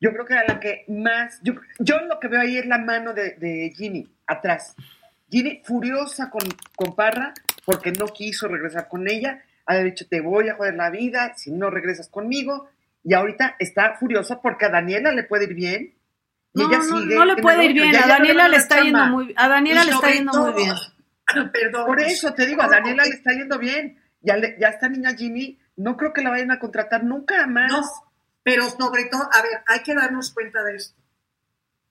[0.00, 1.40] Yo creo que a la que más.
[1.42, 4.74] Yo, yo lo que veo ahí es la mano de, de Ginny, atrás.
[5.30, 6.42] Ginny furiosa con,
[6.76, 7.32] con Parra
[7.64, 9.40] porque no quiso regresar con ella.
[9.66, 12.68] Ha dicho: Te voy a joder la vida si no regresas conmigo.
[13.04, 15.94] Y ahorita está furiosa porque a Daniela le puede ir bien.
[16.54, 17.92] Y No, ella no, sigue no le puede ir bien.
[17.92, 20.62] Ya A Daniela le está yendo muy A Daniela Y le está yendo todo- muy
[20.64, 20.74] bien.
[21.52, 21.86] Perdón.
[21.86, 23.98] Por eso te digo, a Daniela le está yendo bien.
[24.20, 27.70] Ya, le- ya esta niña Ginny, no creo que la vayan a contratar nunca más.
[27.72, 27.82] No,
[28.42, 31.00] pero sobre todo, a ver, hay que darnos cuenta de esto.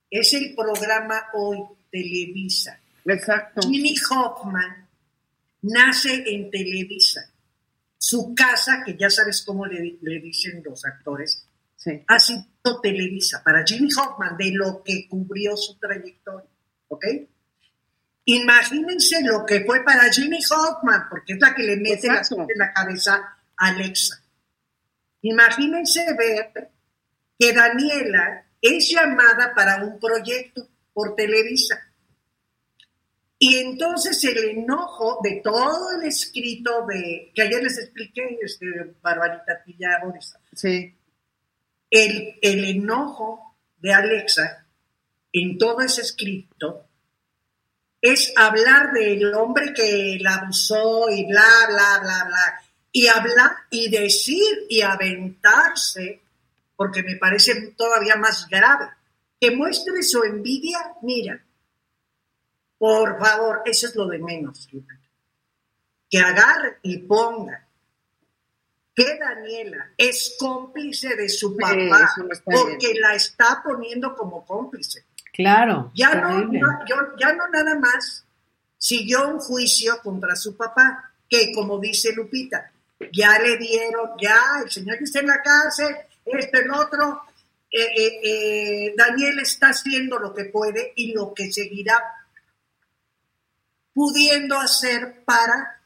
[0.09, 1.59] Es el programa hoy,
[1.91, 2.77] Televisa.
[3.05, 3.61] Exacto.
[3.61, 4.87] Jimmy Hoffman
[5.61, 7.21] nace en Televisa.
[7.97, 11.45] Su casa, que ya sabes cómo le, le dicen los actores,
[11.77, 12.03] Sí.
[12.07, 12.45] ha sido
[12.83, 16.47] Televisa para Jimmy Hoffman, de lo que cubrió su trayectoria.
[16.89, 17.05] ¿Ok?
[18.25, 22.57] Imagínense lo que fue para Jimmy Hoffman, porque es la que le mete la, en
[22.57, 23.15] la cabeza
[23.57, 24.21] a Alexa.
[25.21, 26.69] Imagínense ver
[27.37, 31.91] que Daniela es llamada para un proyecto por Televisa.
[33.39, 38.65] Y entonces el enojo de todo el escrito de, que ayer les expliqué, este,
[39.01, 40.95] Barbarita Tilla Borisa, Sí.
[41.89, 44.67] el, el enojo de Alexa
[45.33, 46.85] en todo ese escrito
[47.99, 52.63] es hablar del hombre que la abusó y bla, bla, bla, bla.
[52.91, 56.21] Y hablar y decir y aventarse,
[56.75, 58.89] porque me parece todavía más grave,
[59.39, 61.43] que muestre su envidia, mira,
[62.77, 64.67] por favor, eso es lo de menos,
[66.09, 67.67] que agarre y ponga
[68.93, 75.05] que Daniela es cómplice de su papá, porque la está poniendo como cómplice.
[75.33, 75.91] Claro.
[75.95, 76.51] Ya no,
[77.17, 78.25] ya no nada más
[78.77, 82.71] siguió un juicio contra su papá, que como dice Lupita,
[83.11, 87.21] ya le dieron, ya el señor está en la cárcel, este, el otro,
[87.71, 91.97] eh, eh, eh, Daniel está haciendo lo que puede y lo que seguirá
[93.93, 95.81] pudiendo hacer para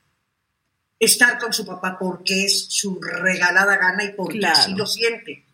[1.00, 5.46] estar con su papá porque es su regalada gana y porque así lo siente.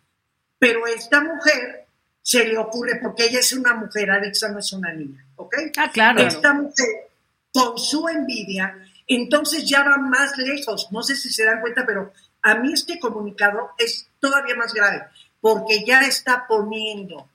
[0.58, 1.86] Pero esta mujer
[2.22, 5.54] se le ocurre, porque ella es una mujer, Alexa no es una niña, ¿ok?
[5.76, 6.20] Ah, claro.
[6.20, 7.10] Esta mujer,
[7.52, 10.88] con su envidia, entonces ya va más lejos.
[10.90, 12.12] No sé si se dan cuenta, pero
[12.42, 15.04] a mí este comunicado es todavía más grave,
[15.40, 17.28] porque ya está poniendo,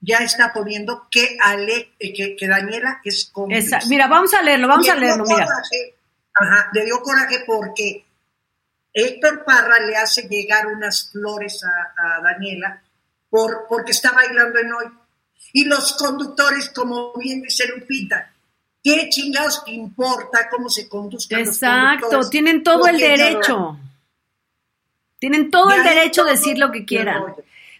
[0.00, 3.78] ya está poniendo que, Ale, eh, que, Daniela es cómplice.
[3.88, 5.46] mira, vamos a leerlo, vamos a leerlo, mira.
[6.34, 8.04] ajá, le dio coraje porque
[8.92, 12.82] Héctor Parra le hace llegar unas flores a, Daniela
[13.30, 14.86] por, porque está bailando en hoy.
[15.54, 18.31] Y los conductores, como bien dice Lupita,
[18.82, 23.78] ¿qué chingados importa cómo se conduzcan Exacto, tienen todo el derecho.
[25.18, 27.22] Tienen todo el derecho de decir lo que quieran.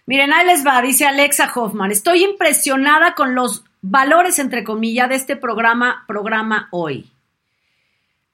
[0.05, 1.91] Miren, ahí les va, dice Alexa Hoffman.
[1.91, 7.11] Estoy impresionada con los valores, entre comillas, de este programa, programa hoy.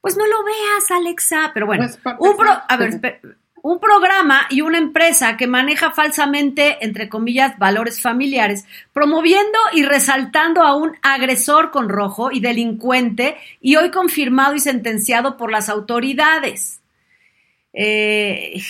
[0.00, 1.50] Pues no lo veas, Alexa.
[1.52, 3.20] Pero bueno, pues, un, a ver,
[3.62, 10.62] un programa y una empresa que maneja falsamente, entre comillas, valores familiares, promoviendo y resaltando
[10.62, 16.80] a un agresor con rojo y delincuente y hoy confirmado y sentenciado por las autoridades.
[17.72, 18.60] Eh,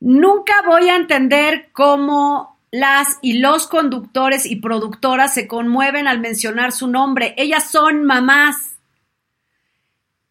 [0.00, 6.72] Nunca voy a entender cómo las y los conductores y productoras se conmueven al mencionar
[6.72, 7.34] su nombre.
[7.36, 8.77] Ellas son mamás.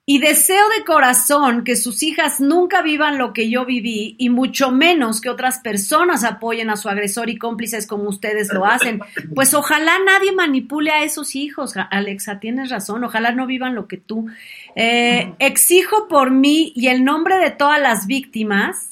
[0.10, 4.72] Y deseo de corazón que sus hijas nunca vivan lo que yo viví y mucho
[4.72, 9.02] menos que otras personas apoyen a su agresor y cómplices como ustedes lo hacen.
[9.36, 13.98] Pues ojalá nadie manipule a esos hijos, Alexa, tienes razón, ojalá no vivan lo que
[13.98, 14.28] tú.
[14.78, 18.92] Eh, exijo por mí y el nombre de todas las víctimas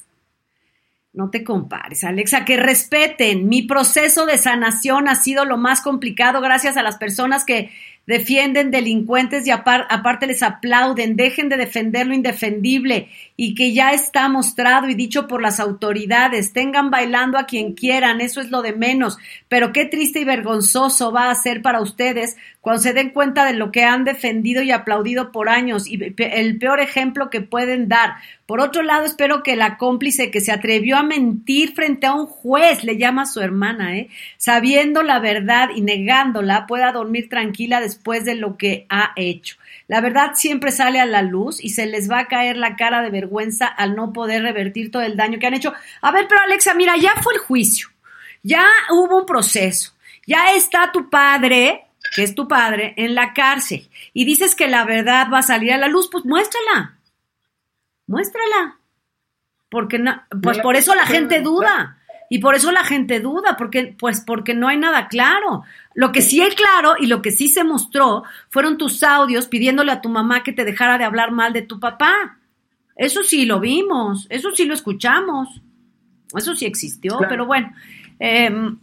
[1.13, 3.47] no te compares, Alexa, que respeten.
[3.47, 7.71] Mi proceso de sanación ha sido lo más complicado gracias a las personas que
[8.07, 14.29] defienden delincuentes y aparte les aplauden, dejen de defender lo indefendible y que ya está
[14.29, 18.73] mostrado y dicho por las autoridades, tengan bailando a quien quieran, eso es lo de
[18.73, 19.17] menos,
[19.49, 23.53] pero qué triste y vergonzoso va a ser para ustedes cuando se den cuenta de
[23.53, 28.15] lo que han defendido y aplaudido por años y el peor ejemplo que pueden dar.
[28.45, 32.27] Por otro lado, espero que la cómplice que se atrevió a mentir frente a un
[32.27, 34.09] juez, le llama a su hermana, ¿eh?
[34.37, 39.55] sabiendo la verdad y negándola, pueda dormir tranquila después de lo que ha hecho.
[39.87, 43.01] La verdad siempre sale a la luz y se les va a caer la cara
[43.01, 45.73] de vergüenza al no poder revertir todo el daño que han hecho.
[46.01, 47.89] A ver, pero Alexa, mira, ya fue el juicio,
[48.43, 49.93] ya hubo un proceso,
[50.27, 54.85] ya está tu padre, que es tu padre, en la cárcel y dices que la
[54.85, 56.94] verdad va a salir a la luz, pues muéstrala
[58.07, 58.79] muéstrala.
[59.69, 61.97] Porque no, pues por eso la gente duda.
[62.29, 65.63] Y por eso la gente duda, porque, pues porque no hay nada claro.
[65.93, 69.91] Lo que sí hay claro y lo que sí se mostró fueron tus audios pidiéndole
[69.91, 72.39] a tu mamá que te dejara de hablar mal de tu papá.
[72.95, 75.61] Eso sí lo vimos, eso sí lo escuchamos,
[76.35, 77.73] eso sí existió, pero bueno,
[78.19, 78.79] em,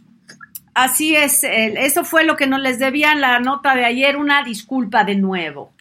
[0.75, 4.43] así es, eso fue lo que nos les debía en la nota de ayer, una
[4.43, 5.73] disculpa de nuevo.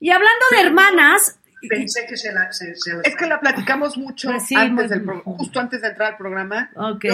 [0.00, 2.48] Y hablando de hermanas, pensé que se la...
[2.50, 6.70] es que la platicamos mucho pues antes del justo antes de entrar al programa.
[6.76, 7.06] Ok.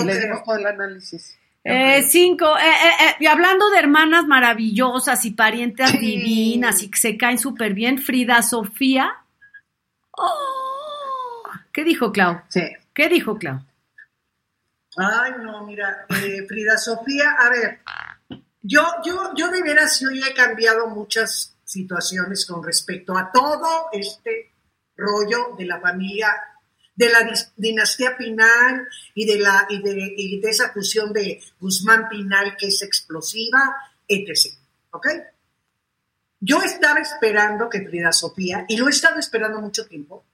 [0.44, 1.38] Todo el análisis.
[1.66, 7.16] Eh, cinco, eh, eh, y hablando de hermanas maravillosas y parientes divinas y que se
[7.16, 9.10] caen súper bien, Frida Sofía.
[10.10, 12.42] Oh, ¿Qué dijo Clau?
[12.48, 12.60] Sí.
[12.92, 13.64] ¿Qué dijo Clau?
[14.98, 17.80] Ay, no, mira, Frida Sofía, a ver,
[18.60, 24.52] yo, yo, yo de veras yo he cambiado muchas situaciones con respecto a todo este
[24.96, 26.28] rollo de la familia,
[26.94, 27.18] de la
[27.56, 33.74] dinastía Pinal y de, la, y de, esa fusión de Guzmán Pinal que es explosiva,
[34.06, 34.54] etc.
[34.90, 35.06] ¿Ok?
[36.40, 40.24] Yo estaba esperando que Frida Sofía, y lo he estado esperando mucho tiempo,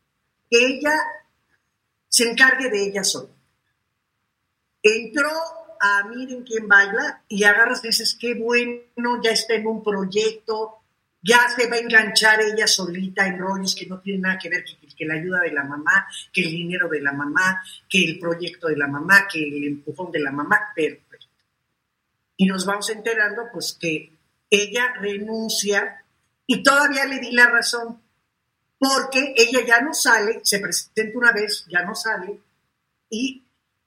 [0.50, 0.92] que ella
[2.08, 3.30] se encargue de ella sola.
[4.82, 5.30] Entró
[5.80, 10.79] a Miren quién baila y agarras dices, qué bueno, ya está en un proyecto,
[11.22, 14.64] ya se va a enganchar ella solita en rollos que no tienen nada que ver
[14.64, 18.68] que, la ayuda de la mamá, que el dinero de la mamá, que el proyecto
[18.68, 21.26] de la mamá, que el empujón de la mamá, perfecto.
[22.36, 24.12] Y nos vamos enterando pues que
[24.50, 26.04] ella renuncia
[26.46, 28.02] y todavía le di la razón,
[28.78, 32.40] porque ella ya no sale, se presenta una vez, ya no sale,
[33.08, 33.42] y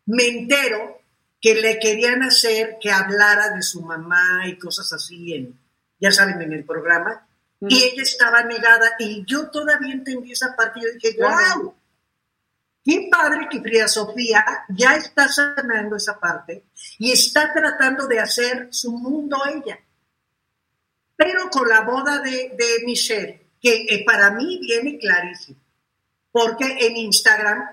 [0.06, 1.02] me entero
[1.41, 5.34] que le querían hacer que hablara de su mamá y cosas así,
[6.04, 7.26] ya saben, en el programa.
[7.62, 10.82] Y ella estaba negada y yo todavía entendí esa parte.
[10.82, 11.74] Yo dije, wow,
[12.84, 16.66] qué padre que Frida Sofía ya está sanando esa parte
[17.00, 19.80] y está tratando de hacer su mundo ella.
[21.16, 25.60] Pero con la boda de, de Michelle, que eh, para mí viene clarísimo,
[26.34, 27.63] porque en Instagram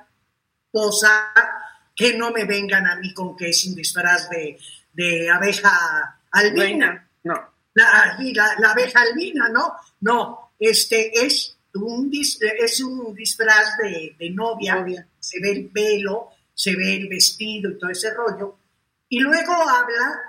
[0.70, 1.32] posa
[1.96, 4.56] que no me vengan a mí con que es un disfraz de,
[4.92, 7.08] de abeja albina.
[7.24, 7.49] No.
[7.74, 9.74] La, la, la, abeja albina, ¿no?
[10.00, 14.76] No, este es un, es un disfraz de, de novia.
[14.76, 15.06] Novia.
[15.18, 18.56] se ve el pelo, se ve el vestido y todo ese rollo.
[19.08, 20.20] Y luego habla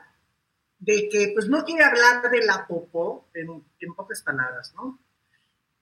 [0.80, 5.00] de que, pues no quiere hablar de la popó, en, en pocas palabras, ¿no?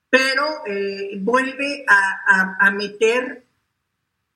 [0.09, 3.45] Pero eh, vuelve a, a, a meter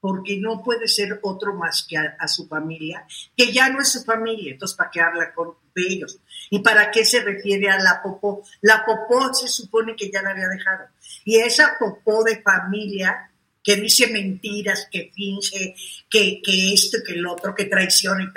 [0.03, 3.87] porque no puede ser otro más que a, a, su familia, que ya no es
[3.87, 6.19] su familia, entonces ¿para qué habla con, de ellos?
[6.49, 8.43] ¿Y para qué se refiere a la popó?
[8.59, 10.89] La popó se supone que ya la había dejado.
[11.23, 13.31] Y esa popó de familia
[13.63, 15.73] que dice mentiras, que finge,
[16.09, 18.29] que, que esto, que el otro, que traiciona,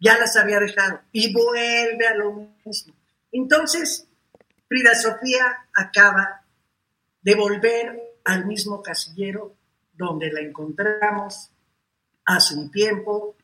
[0.00, 1.02] ya las había dejado.
[1.12, 2.96] Y vuelve a lo mismo.
[3.30, 4.08] Entonces,
[4.66, 6.42] Frida Sofía acaba
[7.22, 9.59] de volver al mismo casillero
[10.06, 11.50] donde la encontramos
[12.24, 13.36] hace un tiempo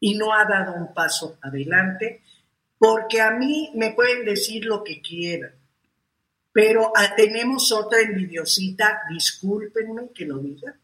[0.00, 2.22] y no ha dado un paso adelante,
[2.78, 5.52] porque a mí me pueden decir lo que quieran,
[6.52, 10.76] pero tenemos otra envidiosita, discúlpenme que lo diga,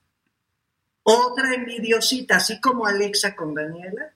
[1.03, 4.13] otra envidiosita, así como Alexa con Daniela,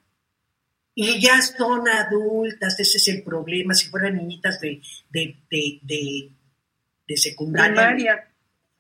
[0.95, 6.31] y ya son adultas, ese es el problema, si fueran niñitas de, de, de, de,
[7.07, 8.29] de secundaria Primaria.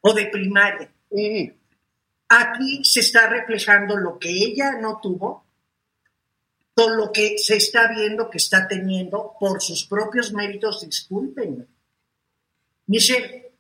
[0.01, 0.91] o de primaria.
[1.11, 1.53] Sí.
[2.37, 5.45] Aquí se está reflejando lo que ella no tuvo
[6.75, 11.67] con lo que se está viendo que está teniendo por sus propios méritos, discúlpenme.
[12.89, 13.53] Michelle,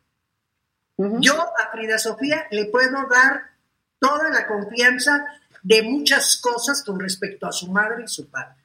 [0.96, 3.52] yo a Frida Sofía le puedo dar
[4.00, 5.24] toda la confianza
[5.62, 8.64] de muchas cosas con respecto a su madre y su padre.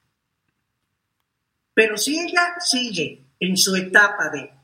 [1.76, 4.59] Pero si ella sigue en su etapa de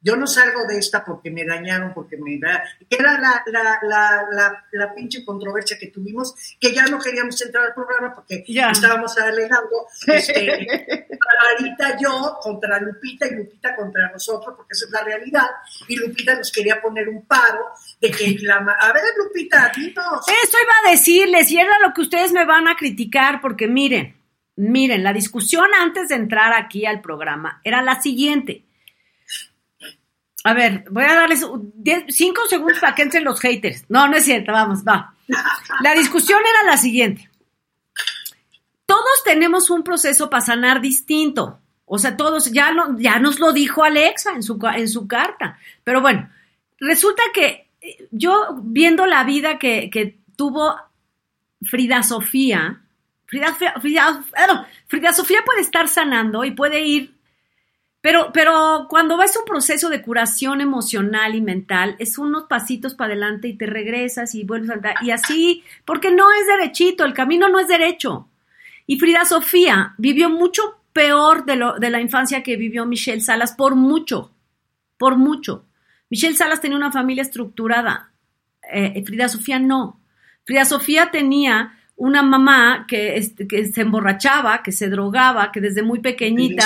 [0.00, 2.62] yo no salgo de esta porque me dañaron, porque me da.
[2.88, 7.40] que Era la, la, la, la, la pinche controversia que tuvimos, que ya no queríamos
[7.42, 8.70] entrar al programa porque Ya.
[8.70, 9.86] estábamos alegando.
[10.06, 10.66] Este,
[12.00, 15.46] yo contra Lupita y Lupita contra nosotros, porque esa es la realidad.
[15.88, 17.66] Y Lupita nos quería poner un paro
[18.00, 18.56] de que la.
[18.56, 20.26] A ver, Lupita, dinos.
[20.28, 24.16] Eso iba a decirles, y era lo que ustedes me van a criticar, porque miren,
[24.56, 28.65] miren, la discusión antes de entrar aquí al programa era la siguiente.
[30.46, 31.44] A ver, voy a darles
[32.08, 33.84] cinco segundos para que entren los haters.
[33.88, 35.14] No, no es cierto, vamos, va.
[35.82, 37.28] La discusión era la siguiente.
[38.86, 41.58] Todos tenemos un proceso para sanar distinto.
[41.84, 45.58] O sea, todos, ya, lo- ya nos lo dijo Alexa en su, en su carta.
[45.84, 46.28] Pero bueno,
[46.78, 50.76] resulta que eh, yo viendo la vida que, que tuvo
[51.62, 52.82] Frida Sofía,
[53.26, 54.24] Frida, Frida, Frida,
[54.86, 57.15] Frida Sofía puede estar sanando y puede ir,
[58.06, 62.94] pero, pero cuando vas a un proceso de curación emocional y mental, es unos pasitos
[62.94, 67.04] para adelante y te regresas y vuelves a andar, y así, porque no es derechito,
[67.04, 68.28] el camino no es derecho.
[68.86, 73.54] Y Frida Sofía vivió mucho peor de, lo, de la infancia que vivió Michelle Salas,
[73.54, 74.30] por mucho,
[74.98, 75.64] por mucho.
[76.08, 78.12] Michelle Salas tenía una familia estructurada,
[78.72, 79.98] eh, Frida Sofía no.
[80.44, 85.82] Frida Sofía tenía una mamá que, este, que se emborrachaba, que se drogaba, que desde
[85.82, 86.64] muy pequeñita,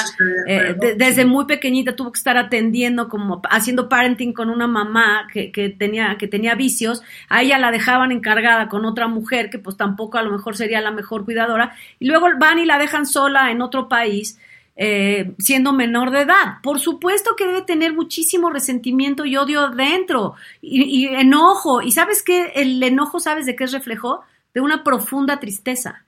[0.48, 5.28] eh, de- desde muy pequeñita tuvo que estar atendiendo, como haciendo parenting con una mamá
[5.32, 7.02] que, que tenía, que tenía vicios.
[7.28, 10.80] A ella la dejaban encargada con otra mujer que pues tampoco a lo mejor sería
[10.80, 11.74] la mejor cuidadora.
[12.00, 14.38] Y luego van y la dejan sola en otro país.
[14.82, 16.54] eh, siendo menor de edad.
[16.62, 21.82] Por supuesto que debe tener muchísimo resentimiento y odio dentro y, y enojo.
[21.82, 22.52] ¿Y sabes qué?
[22.54, 24.22] El enojo, ¿sabes de qué es reflejo?
[24.54, 26.04] De una profunda tristeza.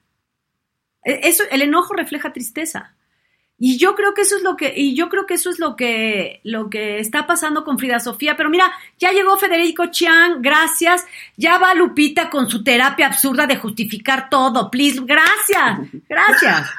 [1.05, 2.95] E- Eso, el enojo refleja tristeza.
[3.65, 5.77] Y yo creo que eso es lo que, y yo creo que eso es lo
[5.77, 8.37] que, lo que está pasando con Frida Sofía.
[8.37, 11.07] Pero mira, ya llegó Federico Chiang, gracias.
[11.37, 15.01] Ya va Lupita con su terapia absurda de justificar todo, please.
[15.05, 15.79] Gracias,
[16.09, 16.71] gracias.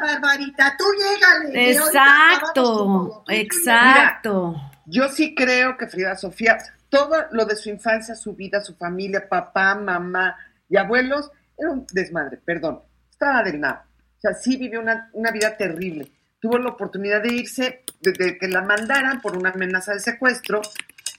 [0.00, 1.70] Barbarita, tú llégale.
[1.72, 4.54] Exacto, exacto.
[4.86, 6.58] Yo sí creo que Frida Sofía,
[6.94, 10.36] todo lo de su infancia, su vida, su familia, papá, mamá
[10.68, 11.28] y abuelos,
[11.58, 13.88] era un desmadre, perdón, estaba del nada.
[14.16, 16.12] O sea, sí vivió una, una vida terrible.
[16.38, 20.62] Tuvo la oportunidad de irse, de, de que la mandaran por una amenaza de secuestro.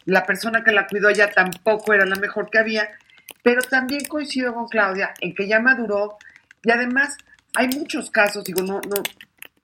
[0.05, 2.87] La persona que la cuidó ella tampoco era la mejor que había.
[3.43, 6.17] Pero también coincido con Claudia en que ya maduró
[6.63, 7.17] y además
[7.53, 9.03] hay muchos casos, digo, no, no,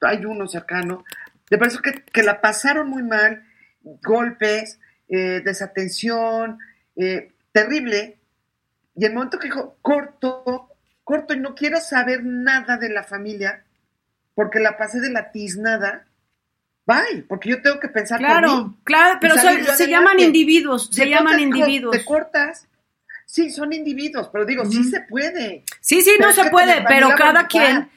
[0.01, 1.05] hay uno cercano,
[1.49, 3.43] de personas que, que la pasaron muy mal,
[3.81, 4.77] golpes,
[5.11, 6.57] eh, desatención,
[6.95, 8.17] eh, terrible,
[8.95, 10.69] y el momento que dijo, corto,
[11.03, 13.63] corto, y no quiero saber nada de la familia,
[14.33, 16.05] porque la pasé de la tiznada,
[16.85, 18.75] bye, porque yo tengo que pensar Claro, por mí.
[18.85, 21.97] claro, pero se llaman individuos, se llaman individuos.
[21.97, 22.67] Te cortas.
[23.25, 24.89] Sí, son individuos, pero digo, sí Ujú.
[24.89, 25.63] se puede.
[25.79, 27.89] Sí, sí, Pero no se puede, pero cada quien,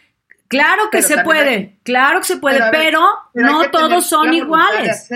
[0.49, 3.05] claro que Pero se puede, hay- claro que se puede, ver, pero,
[3.35, 5.09] no todos son iguales.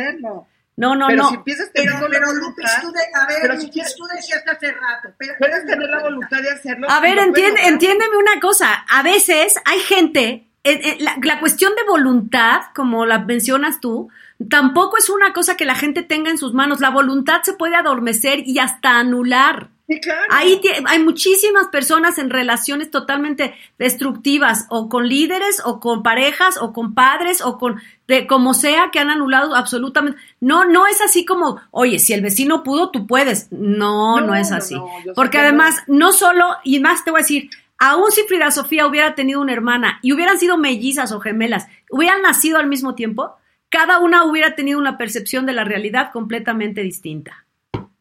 [0.79, 1.29] No, no, pero no.
[1.31, 3.97] si empiezas Pero, teniendo la pero voluntad, Lupis, tú, de, a ver, pero si quieres-
[3.97, 5.09] tú decías hace rato.
[5.19, 6.89] pero- puedes tener la voluntad de hacerlo.
[6.91, 8.73] A ver, entiende, entiéndeme una cosa.
[8.89, 14.09] A veces hay gente, eh, eh, la, la cuestión de voluntad, como la mencionas tú,
[14.49, 16.81] tampoco es una cosa que la gente tenga en sus manos.
[16.81, 19.71] La voluntad se puede adormecer y hasta anular.
[19.89, 20.21] Sí, claro.
[20.31, 26.73] Ahí hay muchísimas personas en relaciones totalmente destructivas, o con líderes, o con parejas, o
[26.73, 30.19] con padres, o con de como sea que han anulado absolutamente.
[30.41, 33.53] No, no es así como, oye, si el vecino pudo, tú puedes.
[33.53, 34.75] No, no, No, es así.
[34.75, 38.51] no, Porque que además, no solo, y más te voy a decir, aún si Frida
[38.51, 42.95] Sofía hubiera tenido una hermana y hubieran sido mellizas o gemelas, hubieran nacido al mismo
[42.95, 43.37] tiempo,
[43.69, 47.45] cada una hubiera tenido una percepción de la realidad completamente distinta.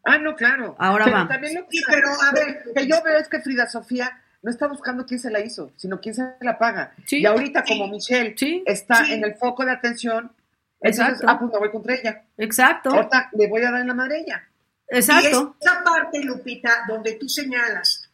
[0.05, 0.77] Ah, no, claro.
[0.79, 1.33] Ahora pero vamos.
[1.33, 4.21] También lo que, Sí, pero, a ver, lo que yo veo es que Frida Sofía
[4.47, 6.93] no está buscando quién se la hizo, sino quién se la paga.
[7.05, 7.19] Sí.
[7.19, 7.73] Y ahorita, Sí.
[7.77, 8.63] como Michelle Sí.
[8.65, 10.31] está en el foco de atención,
[10.79, 11.25] entonces, Exacto.
[11.27, 12.23] ah, pues me voy contra ella.
[12.37, 14.47] Exacto, Ahorita le voy a dar en la madre ella.
[14.87, 15.57] exacto.
[15.59, 18.09] Y esa parte, Lupita, donde tú señalas,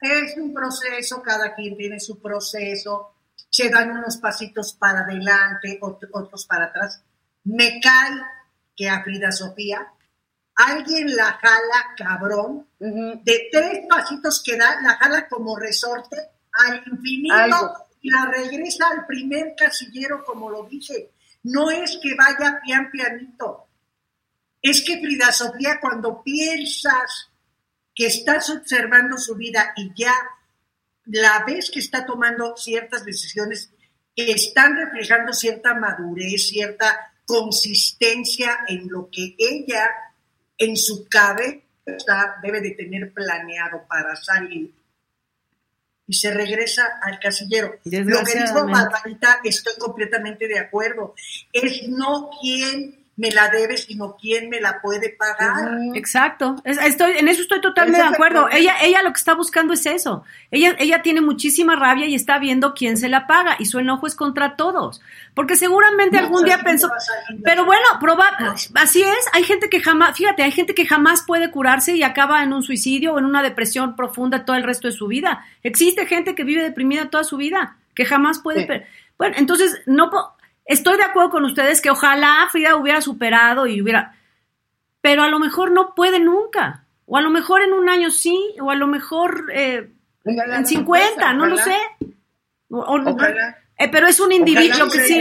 [0.00, 3.14] es un proceso, cada quien tiene su proceso,
[3.48, 7.04] se dan unos pasitos para adelante, ot- otros para atrás.
[7.44, 8.20] Me cae
[8.74, 9.86] que a Frida Sofía
[10.54, 16.16] alguien la jala cabrón, de tres pasitos que da, la jala como resorte
[16.52, 17.72] al infinito Algo.
[18.00, 21.12] y la regresa al primer casillero, como lo dije.
[21.44, 23.66] No es que vaya pian pianito.
[24.60, 27.30] Es que Frida Sofía, cuando piensas
[27.94, 30.14] que estás observando su vida y ya
[31.04, 33.70] la ves que está tomando ciertas decisiones
[34.14, 39.90] que están reflejando cierta madurez, cierta consistencia en lo que ella
[40.62, 44.72] en su cabeza debe de tener planeado para salir
[46.06, 47.78] y se regresa al casillero.
[47.84, 48.66] Lo que dijo.
[48.66, 51.14] Barbarita, estoy completamente de acuerdo.
[51.52, 55.70] Es no quién me la debe, sino quién me la puede pagar.
[55.94, 58.48] Exacto, Es- estoy, en eso estoy totalmente de acuerdo.
[58.50, 60.24] Ella, ella lo que está buscando es eso.
[60.50, 64.06] Ella, ella tiene muchísima rabia y está viendo quién se la paga y su enojo
[64.06, 65.02] es contra todos.
[65.34, 66.90] Porque seguramente No, algún sea, día pensó,
[67.44, 69.26] pero bueno, proba- así es.
[69.34, 72.62] Hay gente que jamás, fíjate, hay gente que jamás puede curarse y acaba en un
[72.62, 75.44] suicidio o en una depresión profunda todo el resto de su vida.
[75.62, 78.66] Existe gente que vive deprimida toda su vida, que jamás puede.
[78.66, 78.84] Sí.
[79.18, 80.10] Bueno, entonces no
[80.64, 84.16] estoy de acuerdo con ustedes que ojalá Frida hubiera superado y hubiera,
[85.00, 86.84] pero a lo mejor no puede nunca.
[87.06, 89.90] O a lo mejor en un año sí, o a lo mejor eh,
[90.24, 91.76] en 50, no lo sé.
[92.70, 93.58] O- o- Ojalá.
[93.76, 95.20] eh, pero es un individuo que sí.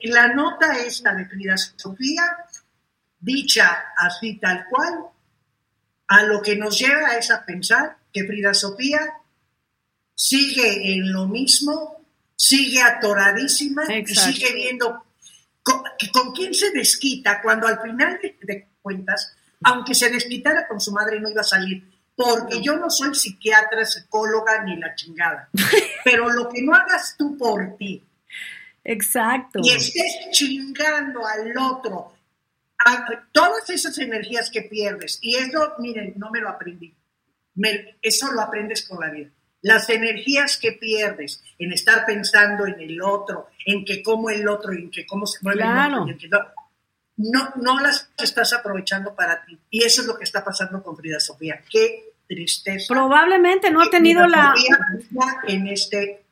[0.00, 2.22] que la nota esta de Frida Sofía,
[3.18, 4.94] dicha así tal cual,
[6.06, 9.00] a lo que nos lleva es a pensar que Frida Sofía
[10.14, 11.97] sigue en lo mismo,
[12.40, 14.30] sigue atoradísima Exacto.
[14.30, 15.04] y sigue viendo
[15.62, 19.34] con, quién se desquita cuando al final de, de cuentas,
[19.64, 21.82] aunque se desquitara con su madre, no iba a salir.
[22.14, 25.50] Porque yo no soy psiquiatra, psicóloga ni la chingada.
[26.04, 28.02] Pero lo que no hagas tú por ti,
[28.84, 29.60] Exacto.
[29.62, 32.14] y estés chingando al otro,
[32.84, 36.94] a- todas esas energías que pierdes, y eso, miren, no me lo aprendí,
[37.54, 39.30] Me- eso lo aprendes con la vida.
[39.62, 44.72] Las energías que pierdes en estar pensando en el otro, en que cómo el otro,
[44.72, 46.06] en que cómo se mueve Claro.
[46.06, 46.52] el otro,
[47.16, 49.58] no, no, las estás aprovechando para ti.
[49.70, 51.60] Y eso es lo que está pasando con Frida Sofía.
[51.68, 52.86] Qué tristeza.
[52.94, 54.54] Probablemente no ha que tenido la,
[55.48, 56.22] en este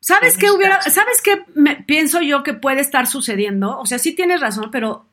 [0.00, 3.78] ¿Sabes qué hubiera, sabes qué me- pienso yo que puede estar sucediendo?
[3.78, 5.06] O sea, sí tienes razón, pero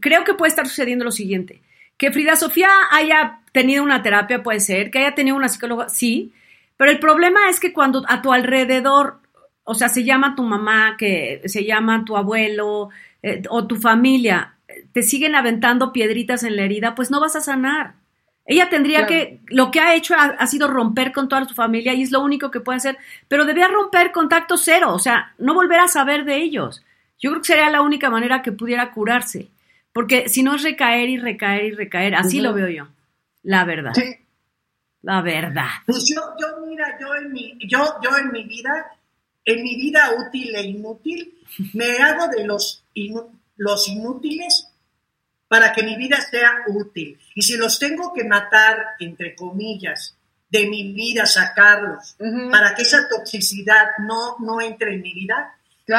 [0.00, 1.60] creo que puede estar sucediendo lo siguiente.
[1.98, 6.32] Que Frida Sofía haya tenido una terapia, puede ser, que haya tenido una psicóloga, sí,
[6.76, 9.20] pero el problema es que cuando a tu alrededor,
[9.64, 12.90] o sea, se llama tu mamá, que se llama tu abuelo
[13.22, 14.54] eh, o tu familia,
[14.92, 17.94] te siguen aventando piedritas en la herida, pues no vas a sanar.
[18.46, 19.08] Ella tendría Claro.
[19.08, 22.10] que, lo que ha hecho ha, ha sido romper con toda su familia y es
[22.10, 25.88] lo único que puede hacer, pero debía romper contacto cero, o sea, no volver a
[25.88, 26.84] saber de ellos.
[27.18, 29.48] Yo creo que sería la única manera que pudiera curarse,
[29.92, 32.88] porque si no es recaer y recaer y recaer, así lo veo yo,
[33.42, 33.92] la verdad.
[33.94, 34.16] Sí.
[35.04, 35.68] La verdad.
[35.86, 38.96] Pues yo, yo mira, yo en mi, yo, yo en mi vida,
[39.44, 41.38] en mi vida útil e inútil,
[41.74, 42.84] me hago de los,
[43.56, 44.68] los inútiles
[45.46, 47.18] para que mi vida sea útil.
[47.34, 50.16] Y si los tengo que matar, entre comillas,
[50.48, 52.16] de mi vida, sacarlos,
[52.50, 55.56] para que esa toxicidad no, no entre en mi vida,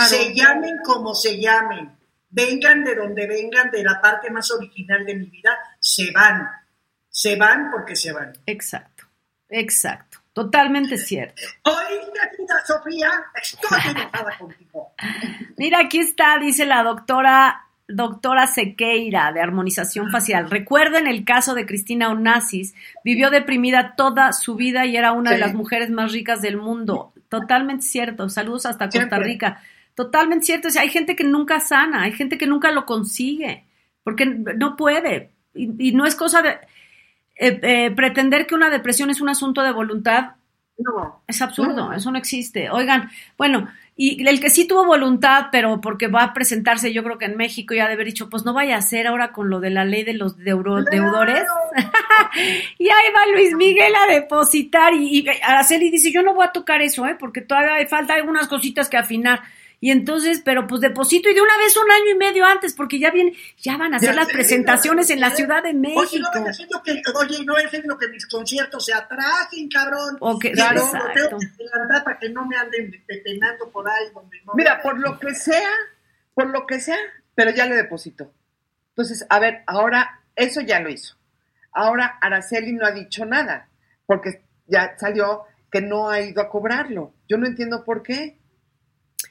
[0.08, 1.92] se llamen como se llamen,
[2.30, 6.50] vengan de donde vengan, de la parte más original de mi vida, se van.
[7.10, 8.34] Se van porque se van.
[8.46, 8.95] Exacto,
[9.50, 10.20] exacto.
[10.34, 11.42] Totalmente cierto.
[11.64, 12.02] Oye,
[12.68, 13.10] Sofía,
[13.42, 14.92] estoy enojada contigo.
[15.58, 20.50] Mira, aquí está, dice la doctora doctora Sequeira de armonización facial.
[20.50, 22.74] Recuerden el caso de Cristina Onassis.
[23.04, 27.14] Vivió deprimida toda su vida y era una de las mujeres más ricas del mundo.
[27.30, 28.28] Totalmente cierto.
[28.30, 29.62] Saludos hasta Costa Rica.
[29.94, 30.68] Totalmente cierto.
[30.80, 33.66] hay gente que nunca sana, hay gente que nunca lo consigue,
[34.04, 35.32] porque no puede.
[35.54, 36.58] Y, no es cosa de
[37.36, 40.36] eh, eh, pretender que una depresión es un asunto de voluntad.
[40.78, 41.24] No.
[41.28, 42.70] Es absurdo, eso no existe.
[42.70, 47.18] Oigan, bueno, y el que sí tuvo voluntad, pero porque va a presentarse, yo creo
[47.18, 49.62] que en México ya de haber dicho, pues no vaya a ser ahora con lo
[49.62, 51.48] de la ley de los deudores.
[52.78, 56.52] y ahí va Luis Miguel a depositar y, y Araceli dice, yo no voy a
[56.52, 57.16] tocar eso, ¿eh?
[57.18, 59.44] porque todavía falta algunas cositas que afinar.
[59.86, 62.98] Y entonces, pero pues deposito y de una vez un año y medio antes, porque
[62.98, 66.00] ya viene, ya van a hacer las presentaciones en la Ciudad de México.
[66.02, 70.18] Oye, no haciendo que, oye, no es haciendo que mis conciertos se atrajen, cabrón.
[70.20, 70.82] Okay, claro,
[71.14, 75.20] tengo que para que no me anden detenando por ahí donde no Mira, por lo
[75.20, 75.70] que sea,
[76.34, 76.98] por lo que sea,
[77.36, 78.34] pero ya le deposito.
[78.90, 81.16] Entonces, a ver, ahora eso ya lo hizo.
[81.72, 83.70] Ahora Araceli no ha dicho nada,
[84.08, 87.14] porque ya salió que no ha ido a cobrarlo.
[87.30, 88.40] Yo no entiendo por qué.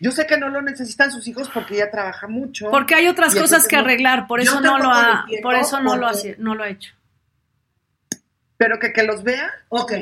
[0.05, 2.71] Yo sé que no lo necesitan sus hijos porque ella trabaja mucho.
[2.71, 6.07] Porque hay otras cosas que arreglar, por eso no lo ha, por eso no lo
[6.07, 6.93] ha, no lo ha hecho.
[8.59, 9.51] Pero que, que los vea.
[9.71, 9.93] Ok,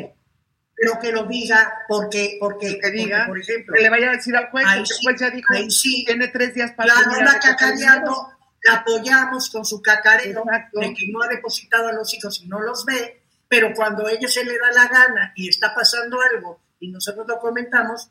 [0.75, 4.35] pero que lo diga porque, porque, que diga, por ejemplo, que le vaya a decir
[4.35, 6.93] al juez, el juez ya dijo, sí, tiene tres días para...
[6.93, 8.33] La anda cacareando,
[8.65, 10.43] la apoyamos con su cacareo
[10.73, 14.11] de que no ha depositado a los hijos y no los ve, pero cuando a
[14.11, 18.11] ella se le da la gana y está pasando algo y nosotros lo comentamos,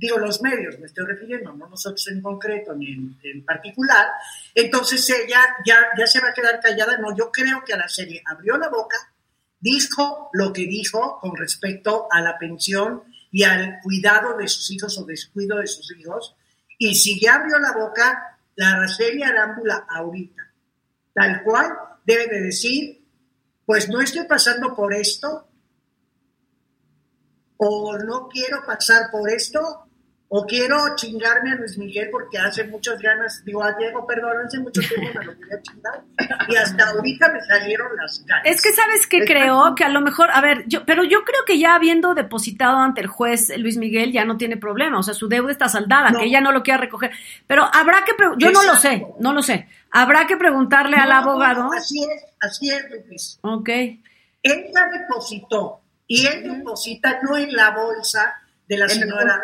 [0.00, 4.08] digo los medios, me estoy refiriendo, no nosotros en concreto ni en, particular,
[4.54, 6.96] entonces ella ya, ya se va a quedar callada.
[6.96, 8.96] No, yo creo que a la serie abrió la boca,
[9.60, 14.96] dijo lo que dijo con respecto a la pensión y al cuidado de sus hijos
[14.98, 16.34] o descuido de sus hijos,
[16.78, 20.50] y si ya abrió la boca, la Araceli Arámbula ahorita,
[21.12, 21.66] tal cual,
[22.06, 23.04] debe de decir,
[23.66, 25.46] pues no estoy pasando por esto,
[27.58, 29.89] o no quiero pasar por esto,
[30.32, 34.60] o quiero chingarme a Luis Miguel porque hace muchas ganas, digo a Diego, perdón, hace
[34.60, 36.02] mucho tiempo me lo quería chingar
[36.48, 38.46] y hasta ahorita me salieron las ganas.
[38.46, 41.44] Es que sabes que creo que a lo mejor, a ver, yo, pero yo creo
[41.44, 45.14] que ya habiendo depositado ante el juez Luis Miguel ya no tiene problema, o sea,
[45.14, 47.10] su deuda está saldada, que ella no lo quiera recoger,
[47.48, 51.72] pero habrá que, yo no lo sé, no lo sé, habrá que preguntarle al abogado.
[51.72, 53.38] así es, así es, Luis.
[53.42, 53.68] Ok.
[53.68, 58.36] Él ya depositó y él deposita no en la bolsa
[58.68, 59.42] de la señora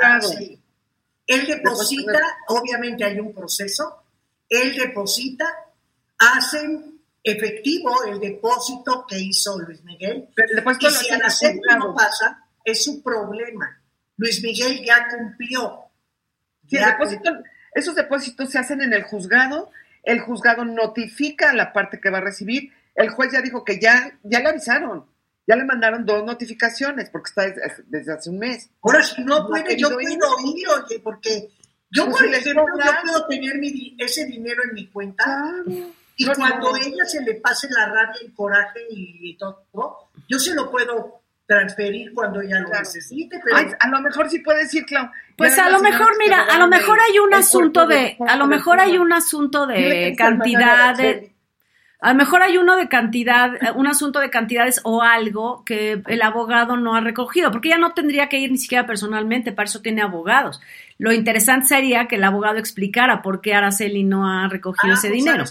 [1.26, 4.04] él deposita, obviamente hay un proceso,
[4.48, 5.46] él deposita,
[6.18, 10.28] hacen efectivo el depósito que hizo Luis Miguel.
[10.80, 13.82] y si a la no pasa, es su problema.
[14.16, 15.90] Luis Miguel ya cumplió.
[17.74, 19.70] esos depósitos se hacen en el juzgado,
[20.04, 24.18] el juzgado notifica la parte que va a recibir, el juez ya dijo que ya,
[24.22, 25.06] ya le avisaron
[25.46, 28.68] ya le mandaron dos notificaciones porque está desde, hace un mes.
[28.82, 30.18] Ahora, si no puede, yo puedo ir,
[30.68, 31.48] oye, porque
[31.90, 33.52] yo, pues por ejemplo, yo puedo tener
[33.98, 35.24] ese dinero en mi cuenta
[36.16, 39.66] y cuando a ella se le pase la rabia, el coraje y, todo,
[40.28, 43.40] yo se lo puedo transferir cuando ella lo necesite.
[43.44, 43.76] Pero...
[43.78, 45.08] a lo mejor sí puede decir, Clau.
[45.36, 48.80] Pues a lo mejor, mira, a lo mejor hay un asunto de, a lo mejor
[48.80, 51.35] hay un asunto de cantidad de
[51.98, 56.02] a lo mejor hay uno de cantidad, eh, un asunto de cantidades o algo que
[56.06, 59.66] el abogado no ha recogido, porque ya no tendría que ir ni siquiera personalmente, para
[59.66, 60.60] eso tiene abogados.
[60.98, 65.08] Lo interesante sería que el abogado explicara por qué Araceli no ha recogido ah, ese
[65.08, 65.44] pues, dinero.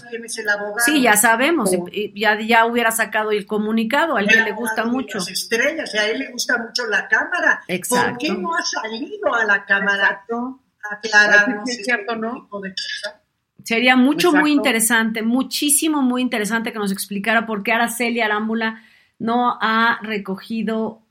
[0.78, 1.70] Sí, ya sabemos,
[2.14, 5.18] ya, ya hubiera sacado el comunicado, a él le gusta mucho.
[5.18, 7.62] Las estrellas, a él le gusta mucho la cámara.
[7.66, 8.10] Exacto.
[8.10, 10.24] ¿Por qué no ha salido a la cámara?
[10.88, 12.34] Aclararnos es cierto, ¿no?
[12.34, 12.72] tipo de
[13.66, 18.80] Sería mucho, muy interesante, muchísimo, muy interesante que nos explicara por qué Araceli Arámbula
[19.18, 21.02] no ha recogido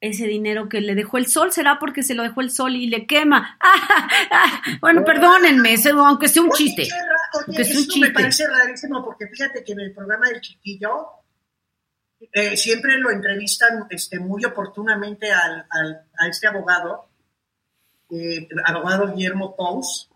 [0.00, 1.50] ese dinero que le dejó el sol.
[1.50, 3.58] ¿Será porque se lo dejó el sol y le quema?
[4.80, 5.74] bueno, perdónenme,
[6.06, 6.82] aunque sea un chiste.
[7.48, 11.08] Oye, eso me parece rarísimo porque fíjate que en el programa del chiquillo
[12.32, 17.08] eh, siempre lo entrevistan este, muy oportunamente al, al- a este abogado,
[18.10, 20.08] eh, abogado Guillermo Pous.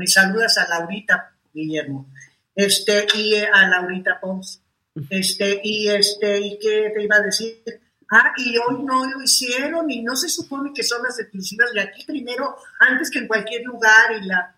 [0.00, 2.06] Me saludas a Laurita, Guillermo.
[2.54, 4.62] Este, y eh, a Laurita Pous.
[5.10, 7.62] Este, y este, ¿y qué te iba a decir?
[8.10, 11.82] Ah, y hoy no lo hicieron y no se supone que son las exclusivas de
[11.82, 14.56] aquí primero, antes que en cualquier lugar y la,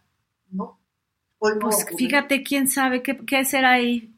[0.53, 0.79] ¿no?
[1.39, 4.15] Hoy no Pues fíjate, quién sabe qué, qué será ahí.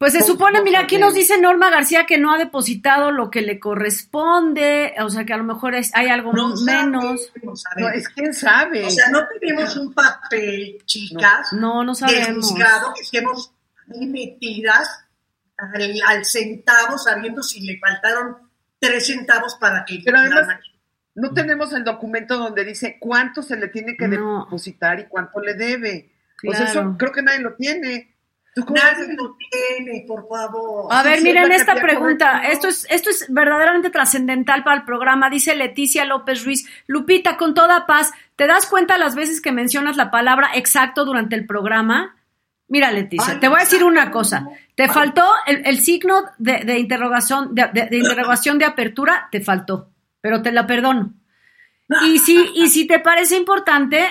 [0.00, 3.42] Pues se supone, mira, aquí nos dice Norma García que no ha depositado lo que
[3.42, 7.26] le corresponde, o sea que a lo mejor es- hay algo No menos.
[7.26, 8.86] sabemos, No, es quién sabe.
[8.86, 12.54] O sea, no tenemos un papel, chicas, No, no de sabemos.
[12.94, 13.52] que estemos
[13.94, 15.04] ahí metidas
[15.58, 18.38] al, al centavo, sabiendo si le faltaron
[18.78, 20.48] tres centavos para que Pero además-
[21.14, 24.44] No tenemos el documento donde dice cuánto se le tiene que No.
[24.44, 26.10] depositar y cuánto le debe.
[26.48, 26.80] O sea, Claro.
[26.88, 28.14] eso creo que nadie lo tiene.
[28.54, 30.92] ¿Tú cómo vas a- nadie lo tiene, por favor.
[30.92, 32.42] A ver, miren esta pregunta.
[32.48, 35.30] Esto es, esto es verdaderamente trascendental para el programa.
[35.30, 36.68] Dice Leticia López Ruiz.
[36.86, 41.36] Lupita, con toda paz, ¿te das cuenta las veces que mencionas la palabra exacto durante
[41.36, 42.16] el programa?
[42.66, 44.46] Mira, Leticia, Ay, te voy a decir una cosa.
[44.74, 49.40] Te faltó el, el signo de, de interrogación, de, de- de interrogación de apertura, te
[49.40, 49.90] faltó,
[50.20, 51.12] pero te la perdono.
[52.06, 54.06] Y si, y si te parece importante,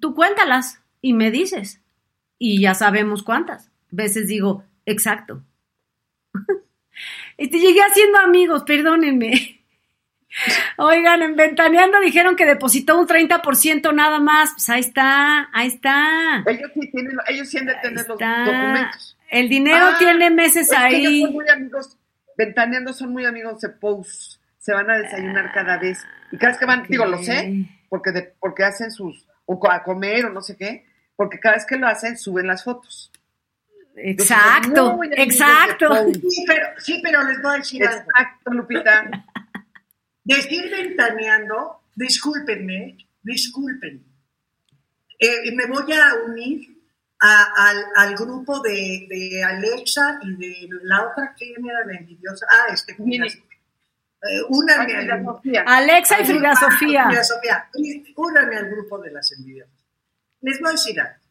[0.00, 1.80] tú cuéntalas y me dices.
[2.38, 3.70] Y ya sabemos cuántas.
[3.90, 5.42] Veces digo, exacto.
[7.38, 9.60] Este, llegué haciendo amigos, perdónenme.
[10.78, 14.52] Oigan, en Ventaneando dijeron que depositó un 30% nada más.
[14.52, 16.42] Pues ahí está, ahí está.
[16.46, 18.44] Ellos sí, tienen, ellos sí han de Ahí tener los está.
[18.44, 19.18] documentos.
[19.30, 21.22] El dinero Ah, tiene meses Es que ellos ahí.
[21.22, 21.98] son muy amigos,
[22.38, 24.40] ventaneando son muy amigos de Pous.
[24.58, 26.04] Se van a desayunar cada vez.
[26.32, 29.82] Y cada vez que van, digo, lo sé, porque, de- porque hacen sus, o a
[29.82, 33.10] comer o no sé qué, porque cada vez que lo hacen suben las fotos.
[33.96, 35.88] Exacto, exacto.
[36.28, 38.00] Sí, pero, sí, pero les voy a decir algo.
[38.10, 39.10] Exacto, Lupita.
[40.24, 44.02] Decir ventaneando, discúlpenme, discúlpenme.
[45.20, 46.76] Eh, me voy a unir
[47.20, 52.44] a- al, al grupo de, de Alexa y de la otra que era la envidiosa.
[52.50, 55.64] Ah, este, eh, únanme Ay, al.
[55.66, 57.06] Alexa y Frida ah, Sofía.
[57.06, 57.70] Frida Sofía,
[58.16, 59.85] únanme al grupo de las envidiosas.
[60.46, 61.24] Les voy a decir algo.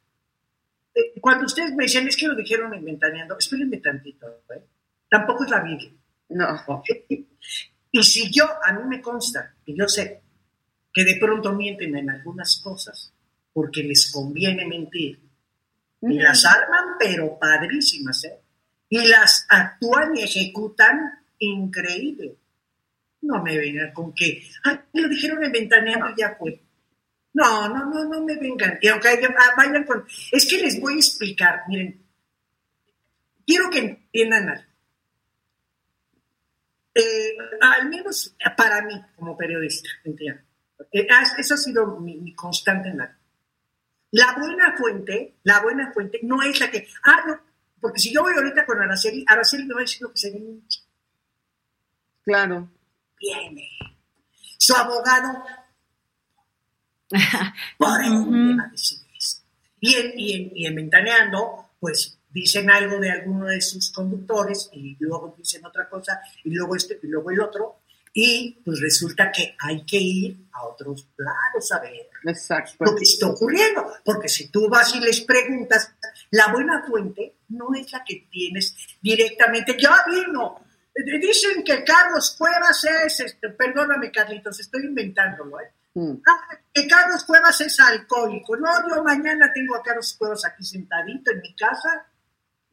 [0.94, 4.62] Eh, Cuando ustedes me dicen, es que lo dijeron en Ventaneando, espérenme tantito, ¿eh?
[5.10, 5.92] Tampoco es la Biblia.
[6.30, 6.84] No.
[7.92, 10.22] Y si yo, a mí me consta, y yo sé,
[10.92, 13.14] que de pronto mienten en algunas cosas,
[13.54, 15.22] porque les conviene mentir,
[16.02, 18.42] y las arman, pero padrísimas, ¿eh?
[18.90, 22.36] Y las actúan y ejecutan increíble.
[23.22, 26.65] No me vengan con que, ay, lo dijeron en ventaneando y ya fue.
[27.36, 28.80] No, no, no, no me vengan.
[28.82, 30.06] Y aunque ah, vayan con...
[30.32, 32.02] Es que les voy a explicar, miren,
[33.46, 34.64] quiero que entiendan algo.
[36.96, 40.42] Eh, al menos para mí, como periodista, entiendo.
[40.92, 41.08] Eh,
[41.38, 43.18] eso ha sido mi, mi constante en la
[44.16, 47.38] la buena fuente, la buena fuente no es la que, ah, no,
[47.82, 50.32] porque si yo voy ahorita con Araceli, Araceli me va a decir lo que se
[50.32, 50.62] viene.
[52.24, 52.70] Claro.
[53.20, 53.70] Viene.
[54.58, 55.44] Su abogado,
[57.78, 59.42] por decir eso.
[59.80, 64.70] Y en, y, en, y en Ventaneando, pues dicen algo de alguno de sus conductores
[64.74, 67.78] y luego dicen otra cosa y luego este y luego el otro.
[68.18, 72.86] Y pues resulta que hay que ir a otros lados a ver Exacto.
[72.86, 73.86] lo que está ocurriendo.
[74.06, 75.94] Porque si tú vas y les preguntas,
[76.32, 79.76] la buena fuente no es la que tienes directamente.
[79.78, 80.62] Ya vino.
[80.96, 85.72] Dicen que Carlos Cuevas es, este, perdóname Carlitos, estoy inventándolo, ¿eh?
[85.96, 86.12] Mm.
[86.28, 88.56] Ah, que Carlos Cuevas es alcohólico.
[88.58, 92.06] No, yo mañana tengo a Carlos Cuevas aquí sentadito en mi casa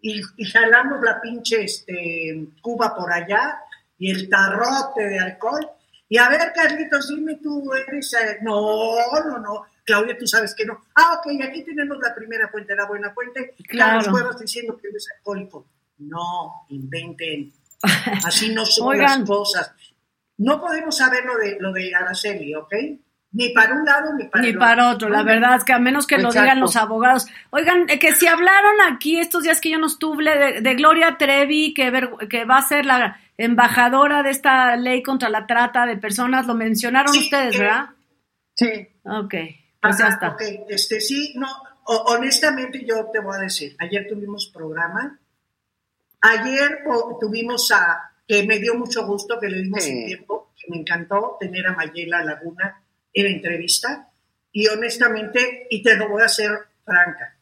[0.01, 3.61] y, y jalamos la pinche este, cuba por allá
[3.99, 5.67] y el tarrote de alcohol.
[6.09, 8.13] Y a ver, Carlitos, dime tú, eres...
[8.15, 9.67] eh, No, no, no.
[9.85, 10.85] Claudia, tú sabes que no.
[10.97, 13.55] Ah, ok, aquí tenemos la primera fuente, la buena fuente.
[13.69, 13.99] Claro.
[14.01, 15.67] Carlos Cuevas diciendo que eres alcohólico.
[15.99, 17.53] No, inventen.
[18.27, 19.21] Así no son Oigan.
[19.21, 19.73] las cosas.
[20.39, 22.75] No podemos saber lo de, lo de Araceli, ¿ok?
[23.35, 25.79] Ni para un lado ni para Ni el para otro, la verdad es que a
[25.79, 27.27] menos que lo digan los abogados.
[27.51, 31.17] Oigan, eh, que si hablaron aquí estos días que yo no estuve de, de Gloria
[31.19, 35.87] Trevi, que, ver- que va a ser la embajadora de esta ley contra la trata
[35.87, 37.87] de personas, lo mencionaron Sí, ustedes, eh, ¿verdad?
[38.55, 38.89] Sí.
[39.05, 39.35] Ok,
[39.81, 40.29] pues ya Ajá, está.
[40.33, 41.49] Ok, este sí, no,
[41.85, 45.19] o- honestamente yo te voy a decir, ayer tuvimos programa,
[46.21, 49.93] ayer o- tuvimos a, que me dio mucho gusto, que le dimos Sí.
[49.95, 52.82] un tiempo, que me encantó tener a Mayela Laguna
[53.15, 54.09] en entrevista,
[54.53, 56.51] y honestamente, y te lo voy a hacer
[56.85, 57.37] franca,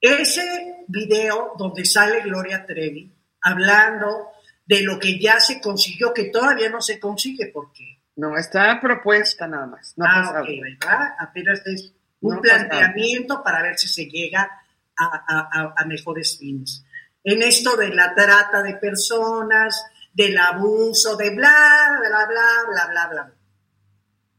[0.00, 3.10] ese video donde sale Gloria Trevi
[3.42, 4.30] hablando
[4.64, 7.98] de lo que ya se consiguió, que todavía no se consigue, porque...
[8.16, 9.92] No, está propuesta nada más.
[9.96, 10.42] No ah, pasado.
[10.44, 11.08] ok, ¿verdad?
[11.18, 14.50] Apenas es un No planteamiento para ver si se llega
[14.96, 16.82] a, a- a- a mejores fines.
[17.22, 23.06] En esto de la trata de personas, del abuso, de bla, bla, bla, bla, bla,
[23.08, 23.32] bla.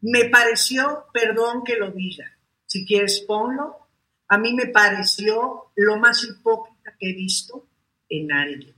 [0.02, 2.26] Me pareció, perdón que lo diga,
[2.66, 3.88] si quieres ponlo,
[4.28, 7.66] a mí me pareció lo más hipócrita que he visto
[8.10, 8.76] en alguien.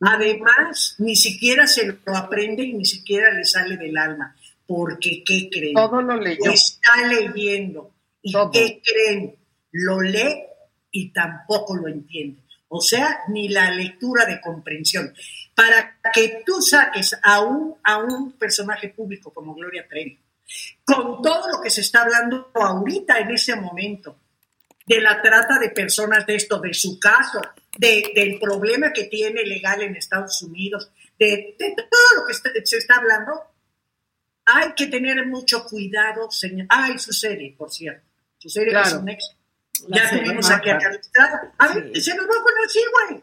[0.00, 4.36] Además, ni siquiera se lo aprende y ni siquiera le sale del alma.
[4.66, 5.74] Porque, ¿qué creen?
[5.74, 6.50] Todo lo leyó.
[6.50, 7.92] Está leyendo.
[8.20, 8.50] ¿Y Todo.
[8.50, 9.36] qué creen?
[9.70, 10.42] Lo lee
[10.90, 12.42] y tampoco lo entiende.
[12.68, 15.12] O sea, ni la lectura de comprensión.
[15.62, 20.18] Para que tú saques a un, a un personaje público como Gloria Trevi,
[20.84, 24.18] con todo lo que se está hablando ahorita en ese momento,
[24.86, 27.40] de la trata de personas de esto, de su caso,
[27.78, 32.50] de- del problema que tiene legal en Estados Unidos, de, de todo lo que está-
[32.64, 33.32] se está hablando,
[34.44, 36.66] hay que tener mucho cuidado, señor.
[36.68, 38.04] Ay, su serie, por cierto.
[38.38, 38.88] Su serie Claro.
[38.88, 39.36] es un éxito.
[39.88, 41.54] Ya tenemos aquí a Estrada.
[41.58, 42.00] A ver, Sí.
[42.00, 43.22] se nos va a así, güey.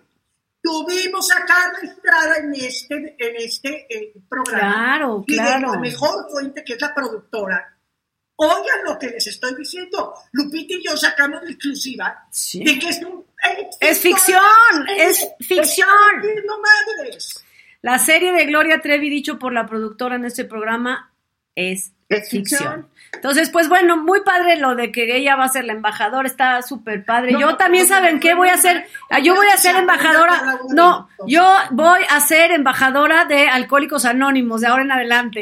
[0.62, 4.60] Tuvimos a Carla Estrada en este, en este eh, programa.
[4.74, 5.72] Claro, Y claro.
[5.74, 7.76] la mejor fuente, que es la productora.
[8.36, 10.14] Oigan lo que les estoy diciendo.
[10.32, 12.64] Lupita y yo sacamos la exclusiva Sí.
[12.64, 13.26] de que es un...
[13.80, 14.42] Es ficción,
[14.98, 15.88] es ficción.
[16.18, 17.46] Madres.
[17.82, 21.09] La serie de Gloria Trevi, dicho por la productora en este programa,
[21.60, 22.88] es, Es ficción.
[23.12, 26.62] Entonces, pues bueno, muy padre lo de que ella va a ser la embajadora, está
[26.62, 27.32] súper padre.
[27.32, 28.36] No, yo no, también, no, ¿saben qué?
[28.36, 33.26] Voy a ser, no, yo voy a ser embajadora, no, yo voy a ser embajadora
[33.26, 35.42] de Alcohólicos Anónimos de ahora en adelante.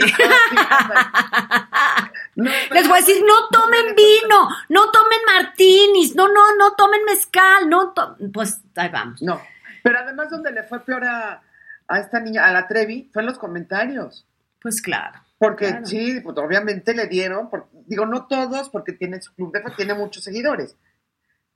[2.35, 7.03] No, Les voy a decir, no tomen vino, no tomen martinis, no, no, no tomen
[7.05, 9.21] mezcal, no, to- pues ahí vamos.
[9.21, 9.41] No,
[9.83, 11.41] pero además donde le fue peor a,
[11.87, 14.25] a esta niña, a la Trevi, fue en los comentarios.
[14.61, 15.19] Pues claro.
[15.39, 15.85] Porque Claro.
[15.85, 19.93] sí, pues obviamente le dieron, por- digo, no todos, porque tiene su club de tiene
[19.93, 20.75] muchos seguidores,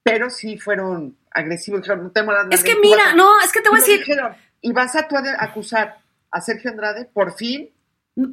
[0.03, 1.81] pero sí fueron agresivos.
[1.81, 3.99] Dijeron, no tengo Es que mira, a- no, es que te voy a y decir,
[4.05, 5.97] dijeron, y vas a tú a acusar
[6.29, 7.69] a Sergio Andrade, por fin,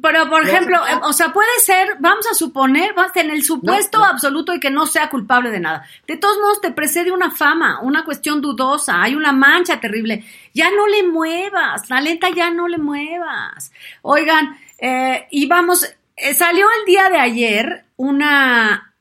[0.01, 4.03] Pero, por ¿Lo ejemplo, o sea, puede ser, vamos a suponer, en el supuesto No,
[4.03, 4.09] no.
[4.11, 5.85] absoluto de que no sea culpable de nada.
[6.05, 10.25] De todos modos, te precede una fama, una cuestión dudosa, hay una mancha terrible.
[10.53, 13.71] Ya no le muevas, la lenta ya no le muevas.
[14.01, 18.93] Oigan, eh, y vamos, eh, salió el día de ayer una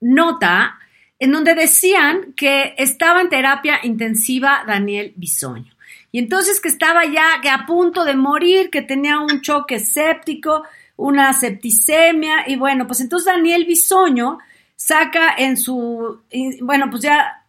[0.00, 0.78] nota
[1.18, 5.72] en donde decían que estaba en terapia intensiva Daniel Bisoño.
[6.12, 10.64] Y entonces que estaba ya que a punto de morir, que tenía un choque séptico,
[10.96, 14.38] una septicemia, y bueno, pues entonces Daniel Bisoño
[14.74, 16.22] saca en su,
[16.62, 17.44] bueno, pues ya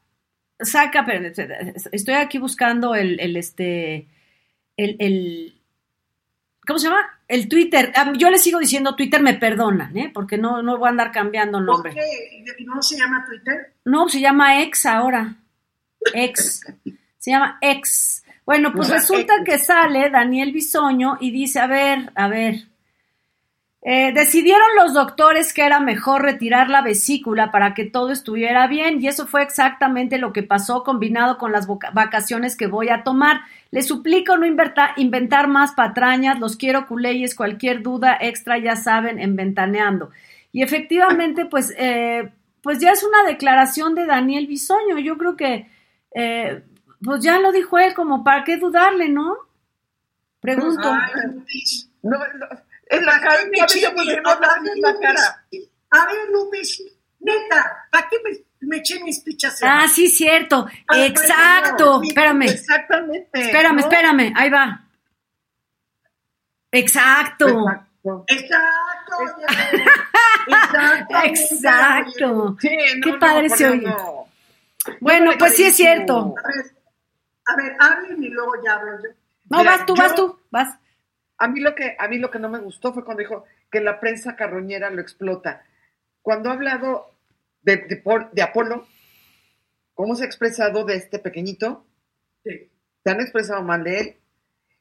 [0.59, 1.31] saca, pero
[1.91, 4.07] estoy aquí buscando el, el este,
[4.77, 5.61] el, el,
[6.67, 7.20] ¿cómo se llama?
[7.31, 7.93] El Twitter.
[7.95, 10.11] Ah, Yo le sigo diciendo Twitter, me perdonan, ¿eh?
[10.13, 11.93] Porque no, no voy a andar cambiando ¿Por nombre.
[11.93, 12.43] qué?
[12.65, 13.73] ¿No se llama Twitter?
[13.85, 15.35] No, se llama ex ahora.
[16.13, 16.61] Ex.
[17.17, 18.25] Se llama ex.
[18.45, 19.45] Bueno, pues resulta ex.
[19.45, 22.55] que sale Daniel Bisoño y dice, a ver, a ver.
[23.83, 29.01] Eh, decidieron los doctores que era mejor retirar la vesícula para que todo estuviera bien
[29.01, 33.41] y eso fue exactamente lo que pasó combinado con las vacaciones que voy a tomar.
[33.71, 39.35] Les suplico no inventar más patrañas, los quiero culeyes, cualquier duda extra ya saben en
[39.35, 40.11] Ventaneando.
[40.51, 44.99] Y efectivamente, pues, eh, pues ya es una declaración de Daniel Bisoño.
[44.99, 45.69] Yo creo que,
[46.13, 46.63] eh,
[47.03, 49.37] pues ya lo dijo él, como para qué dudarle, ¿no?
[50.39, 50.93] Pregunto.
[51.33, 51.89] Lupis.
[52.03, 52.47] no, no,
[52.91, 55.45] en la cara, ¿Para qué me ponemos la a ver, misma Lupis, cara.
[55.91, 56.83] A ver, Lupis,
[57.19, 59.59] neta, ¿para qué me, me eché mis pichas?
[59.63, 60.67] Ah, sí, cierto.
[60.87, 62.01] Ay, Exacto.
[62.03, 62.43] Espérame.
[62.43, 63.29] Exactamente.
[63.41, 63.81] Espérame, ¿no?
[63.81, 64.33] espérame.
[64.35, 64.87] Ahí va.
[66.71, 67.47] Exacto.
[67.47, 68.25] Exacto.
[68.27, 69.17] Exacto.
[70.47, 71.15] Exacto.
[71.23, 72.57] Exacto.
[72.59, 73.87] Sí, no, Qué no, padre se oye.
[73.87, 74.27] no.
[74.99, 76.33] Bueno, pues sí es cierto.
[76.43, 76.65] A ver,
[77.45, 79.09] a ver, hablen y luego ya hablo yo.
[79.49, 80.77] No, Mira, vas tú, yo- vas tú, vas.
[81.41, 83.81] A mí lo que a mí lo que no me gustó fue cuando dijo que
[83.81, 85.63] la prensa carroñera lo explota.
[86.21, 87.11] Cuando ha hablado
[87.63, 88.87] de, de, Pol- de Apolo,
[89.93, 91.85] cómo se ha expresado de este pequeñito,
[92.43, 92.69] Sí.
[93.03, 94.15] se han expresado mal de él,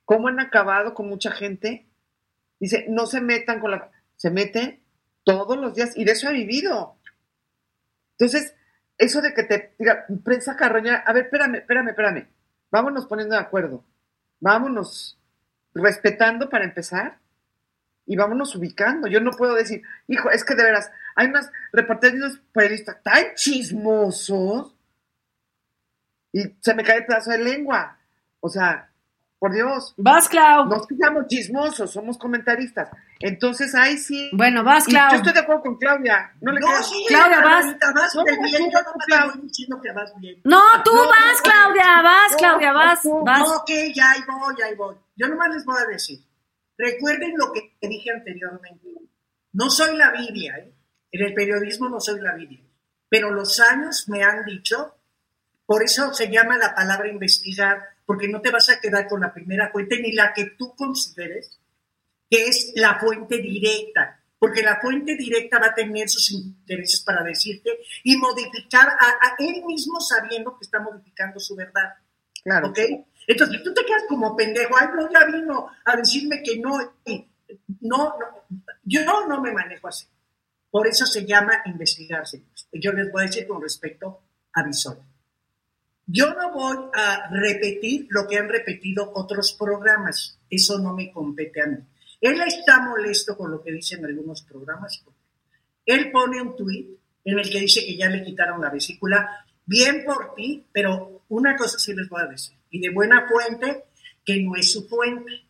[0.05, 1.87] cómo han acabado con mucha gente.
[2.59, 3.91] Dice, no se metan con la...
[4.17, 4.81] Se mete
[5.25, 6.97] todos los días y de eso ha vivido.
[8.19, 8.55] Entonces,
[8.99, 12.29] eso de que te diga, prensa carroñera, a ver, espérame, espérame, espérame.
[12.71, 13.85] Vámonos poniendo de acuerdo.
[14.41, 15.20] Vámonos
[15.75, 17.19] respetando para empezar
[18.07, 19.09] y vámonos ubicando.
[19.09, 24.75] Yo no puedo decir, hijo, es que de veras, hay unos reporteros periodistas tan chismosos
[26.33, 27.97] y se me cae el pedazo de lengua.
[28.41, 28.89] O sea,
[29.39, 29.95] por Dios.
[29.97, 30.67] Vas, Clau.
[30.67, 32.89] No somos chismosos, somos comentaristas.
[33.19, 34.31] Entonces, ahí sí.
[34.35, 35.11] Bueno, vas, Y Clau.
[35.11, 36.33] Yo estoy de acuerdo con Claudia.
[36.41, 36.83] No le No, creo.
[36.83, 37.67] sí, Claudia, vas.
[38.15, 38.71] No, muy bien.
[38.71, 39.31] Yo tú, no te Clau.
[39.33, 40.41] voy diciendo que vas bien.
[40.45, 43.41] No, tú No, vas, no, Claudia, vas, no, Claudia, vas, no, vas.
[43.41, 44.97] No, ok, ya ahí voy, ahí voy.
[45.21, 46.21] Yo nomás les voy a decir.
[46.79, 48.89] Recuerden lo que dije anteriormente.
[49.53, 50.73] No soy la Biblia, ¿eh?
[51.13, 52.65] En el periodismo no soy la Biblia.
[53.11, 54.97] Pero los años me han dicho,
[55.67, 59.35] por eso se llama la palabra investigar, porque no te vas a quedar con la
[59.35, 61.61] primera fuente ni la que tú consideres
[62.31, 67.25] que es la fuente directa, porque la fuente directa va a tener sus intereses para
[67.25, 67.71] decirte
[68.05, 71.95] y modificar a, a él mismo sabiendo que está modificando su verdad.
[72.43, 72.69] Claro.
[72.69, 72.79] ¿Ok?
[73.31, 77.25] Entonces, tú te quedas como pendejo, ay, no, ya vino a decirme que no, y
[77.83, 78.27] no, no,
[78.83, 80.05] yo no me manejo así.
[80.69, 82.43] Por eso se llama investigarse.
[82.73, 84.21] Yo les voy a decir con respecto
[84.53, 85.07] a Bisoño.
[86.09, 90.37] Yo no voy a repetir lo que han repetido otros programas.
[90.51, 91.79] Eso no me compete a mí.
[92.21, 95.05] Él está molesto con lo que dicen algunos programas.
[95.87, 99.47] Él pone un tuit en el que dice que ya le quitaron la vesícula.
[99.65, 102.60] Bien por ti, pero una cosa sí les voy a decir.
[102.71, 103.85] Y de buena fuente,
[104.25, 105.45] que no es su fuente.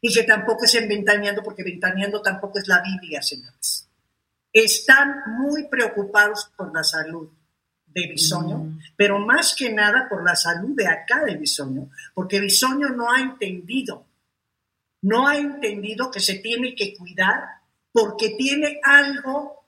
[0.00, 3.88] Y que tampoco es en Ventaneando, porque Ventaneando tampoco es la Biblia, señores.
[4.52, 7.28] Están muy preocupados por la salud
[7.86, 12.88] de Bisoño, pero más que nada por la salud de acá de Bisoño, porque Bisoño
[12.88, 14.06] no ha entendido,
[15.02, 17.44] no ha entendido que se tiene que cuidar
[17.92, 19.64] porque tiene algo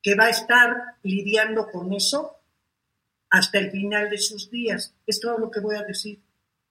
[0.00, 2.35] que va a estar lidiando con eso
[3.30, 4.94] hasta el final de sus días.
[5.06, 6.20] Es todo lo que voy a decir.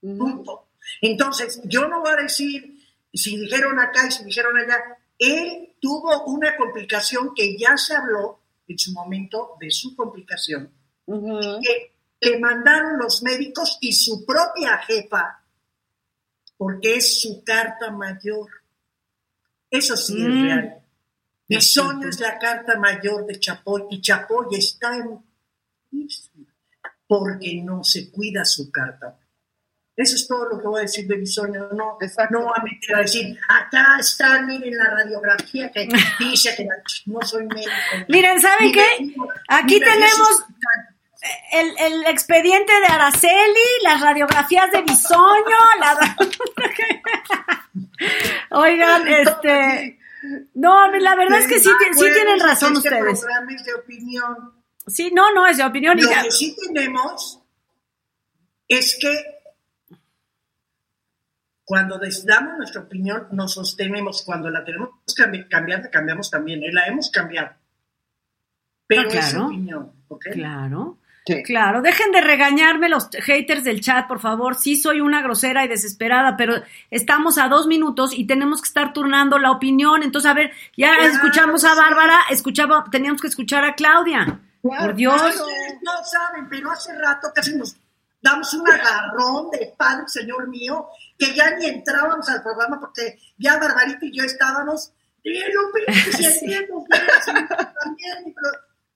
[0.01, 0.69] Punto.
[1.01, 2.79] Entonces, yo no voy a decir
[3.13, 4.77] si dijeron acá y si dijeron allá.
[5.17, 10.69] Él tuvo una complicación que ya se habló en su momento de su complicación,
[11.07, 15.41] que le mandaron los médicos y su propia jefa,
[16.57, 18.49] porque es su carta mayor.
[19.69, 20.43] Eso sí es Mm.
[20.43, 20.81] real.
[21.47, 25.19] Bisoño es la carta mayor de Chapoy y Chapoy está en
[27.07, 29.19] porque no se cuida su carta.
[29.95, 31.69] Eso es todo lo que voy a decir de Bisoño.
[31.71, 32.37] No, Exacto.
[32.37, 35.87] no voy a meter a decir, acá está, miren la radiografía que
[36.19, 36.67] dice que
[37.05, 37.71] no soy médico.
[38.09, 38.85] Miren, ¿saben qué?
[39.47, 40.43] Aquí tenemos
[41.53, 46.17] el, el expediente de Araceli, las radiografías de Bisoño, la...
[48.51, 49.99] Oigan, este...
[50.55, 53.19] No, la verdad es que sí, Bueno, tienen razón este ustedes.
[53.19, 54.64] programa es de opinión.
[54.87, 55.97] Sí, no, no, es de opinión.
[55.97, 57.39] y Lo ya- que sí tenemos
[58.67, 59.13] es que
[61.63, 64.21] cuando damos nuestra opinión, nos sostenemos.
[64.23, 66.63] Cuando la tenemos que cambi- cambiar, la cambiamos también.
[66.63, 66.71] ¿eh?
[66.71, 67.51] La hemos cambiado.
[68.87, 69.45] Pero Ah, es claro.
[69.47, 69.91] opinión.
[70.07, 70.25] ¿ok?
[70.33, 70.97] Claro.
[71.27, 71.41] Sí.
[71.41, 74.53] Claro, dejen de regañarme los haters del chat, por favor.
[74.53, 76.53] Sí, soy una grosera y desesperada, pero
[76.91, 80.03] estamos a dos minutos y tenemos que estar turnando la opinión.
[80.03, 81.73] Entonces, a ver, ya Claro, escuchamos a.
[81.73, 84.39] Bárbara, escuchaba, teníamos que escuchar a Claudia.
[84.65, 85.13] Claro, Por Dios.
[85.15, 85.45] claro.
[85.83, 87.75] No saben, pero hace rato casi nos
[88.19, 90.87] damos un agarrón de padre, señor mío,
[91.19, 94.91] que ya ni entrábamos al programa porque ya Barbarita y yo estábamos.
[95.23, 95.39] "Eh,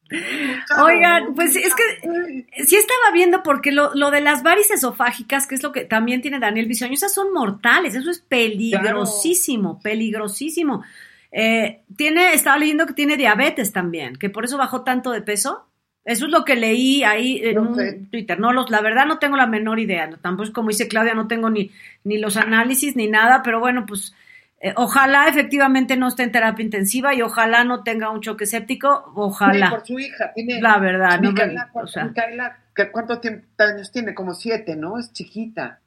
[0.82, 5.54] Oigan, pues es que sí estaba viendo porque lo, lo de las varices esofágicas, que
[5.54, 10.84] es lo que también tiene Daniel Bisoño, esas son mortales, eso es peligrosísimo, peligrosísimo.
[11.32, 15.66] Eh, tiene, estaba leyendo que tiene diabetes también, que por eso bajó tanto de peso.
[16.06, 18.10] Eso es lo que leí ahí en un.
[18.10, 18.40] Twitter.
[18.40, 20.08] No, los, la verdad no tengo la menor idea.
[20.08, 21.72] No, Tampoco como dice Claudia, no tengo ni,
[22.04, 24.16] ni los análisis ni nada, pero bueno, pues
[24.62, 29.12] eh, ojalá efectivamente no esté en terapia intensiva y ojalá no tenga un choque séptico.
[29.14, 29.68] Ojalá.
[29.68, 30.32] Sí, por su hija.
[30.34, 32.06] Tiene, La verdad, no Micaela, o sea.
[32.06, 34.16] Micaela, ¿qué- ¿cuántos tiemp- años tiene?
[34.16, 34.98] Como siete, ¿no?
[34.98, 35.80] Es chiquita.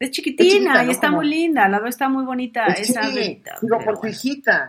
[0.00, 0.92] Es chiquitina Es chiquita, y ¿no?
[0.92, 3.84] está Como- muy linda, la verdad está muy bonita Es esa sí, bebita, digo, pero
[3.84, 4.16] por su bueno.
[4.16, 4.66] hijita.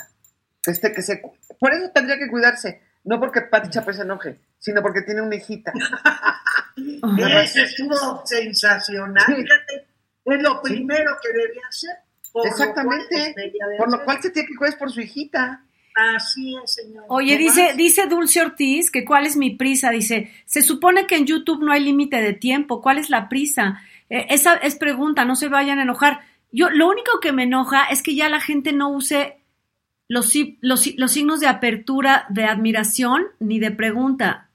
[0.66, 1.22] Este, que se,
[1.60, 2.82] por eso tendría que cuidarse.
[3.06, 5.72] No porque Pati Chapoy se enoje, sino porque tiene una hijita.
[7.44, 9.24] Eso estuvo sensacional.
[9.26, 9.36] Sí.
[9.36, 9.88] Fíjate,
[10.26, 11.92] es lo primero que debía hacer.
[12.32, 13.08] por Exactamente.
[13.08, 15.64] cual debería de Por lo cual se tiene que cuidar por su hijita.
[15.96, 17.04] Así es, señor.
[17.08, 17.78] Oye, dice, más.
[17.78, 19.90] dice Dulce Ortiz que cuál es mi prisa.
[19.92, 22.82] Dice, se supone que en YouTube no hay límite de tiempo.
[22.82, 23.82] ¿Cuál es la prisa?
[24.10, 26.22] Eh, esa es pregunta, no se vayan a enojar.
[26.52, 29.38] Yo, lo único que me enoja es que ya la gente no use
[30.08, 34.50] los, si- los, los signos de apertura, de admiración ni de pregunta.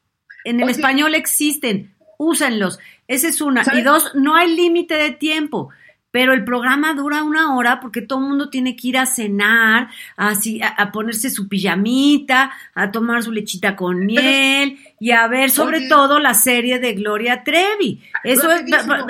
[0.45, 0.73] En el Oye.
[0.73, 2.79] español existen, úsenlos.
[3.07, 3.63] Esa es una.
[3.75, 5.71] Y dos, no hay límite de tiempo.
[6.15, 9.89] Pero el programa dura una hora porque todo el mundo tiene que ir a cenar,
[10.17, 15.51] así, a, a ponerse su pijamita, a tomar su lechita con miel y a ver
[15.51, 15.89] sobre Oye.
[15.89, 18.01] todo la serie de Gloria Trevi.
[18.23, 18.63] Eso es,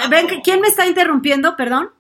[0.09, 1.57] ven, que- ¿quién me está interrumpiendo?
[1.57, 1.91] Perdón.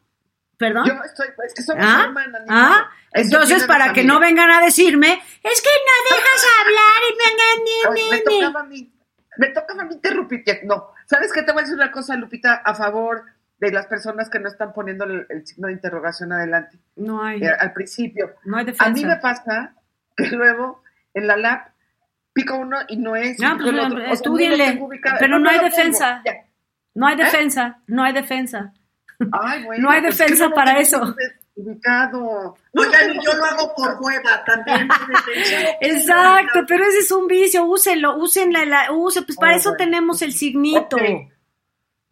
[0.57, 0.87] ¿Perdón?
[0.87, 2.05] Yo estoy, es que somos ¿Ah?
[2.07, 2.43] hermanas.
[2.49, 2.89] ¿Ah?
[3.13, 8.01] Entonces, para que no vengan a decirme, es que no dejas hablar y me, me,
[8.01, 8.23] me me, me".
[8.47, 8.91] tocaba a mí.
[9.37, 10.63] Me tocaba a mí interrumpirte.
[10.65, 11.43] No, ¿sabes qué?
[11.43, 13.25] Te voy a decir una cosa, Lupita, a favor
[13.67, 17.43] de las personas que no están poniendo el, el signo de interrogación adelante, No hay,
[17.43, 18.35] eh, al principio.
[18.45, 18.91] no hay A defensa.
[18.93, 19.75] mí me pasa
[20.17, 20.83] que luego
[21.15, 21.61] en la lab
[22.33, 23.39] pico uno y no es.
[23.39, 23.97] No, pues, el otro.
[23.99, 25.17] O sea, estúdienle, no lo tengo ubicado.
[25.21, 26.23] pero no hay defensa.
[26.25, 26.33] ya.
[26.95, 28.73] No hay defensa, no hay defensa.
[29.33, 31.15] Ay, bueno, No hay pues, defensa ¿qué no para eso.
[31.57, 32.57] Ubicado.
[32.73, 34.89] Oigan, y yo lo hago por hueva también.
[35.81, 39.85] Exacto, pero ese es un vicio, úsenlo, úsenla, la, use, pues para Oh, eso bueno.
[39.85, 40.97] tenemos el signito.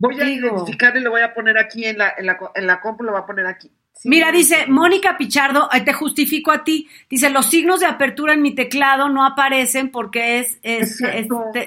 [0.03, 0.49] Voy a Digo.
[0.49, 3.13] identificar y lo voy a poner aquí en la, en la, en la compu, lo
[3.13, 3.71] voy a poner aquí.
[3.93, 4.67] Sí, Mira, dice.
[4.67, 6.89] Mónica Pichardo, te justifico a ti.
[7.09, 11.01] Dice, los signos de apertura en mi teclado no aparecen porque es, es,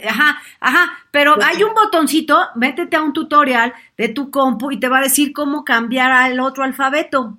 [0.06, 4.90] ajá, ajá, pero hay un botoncito, métete a un tutorial de tu compu y te
[4.90, 7.38] va a decir cómo cambiar al otro alfabeto.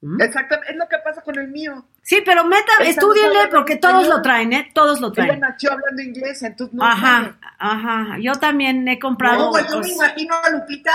[0.00, 0.22] ¿Mm?
[0.22, 1.84] Exactamente, es lo que pasa con el mío.
[2.08, 4.00] Sí, pero meta, Esta no estudienle porque español.
[4.02, 4.70] todos lo traen, ¿eh?
[4.72, 5.40] Todos lo Ella traen.
[5.40, 7.34] nació hablando inglés, entonces no Ajá, sabe.
[7.58, 8.16] ajá.
[8.18, 9.44] Yo también he comprado.
[9.44, 10.92] No, pues yo me pues, imagino a Lupita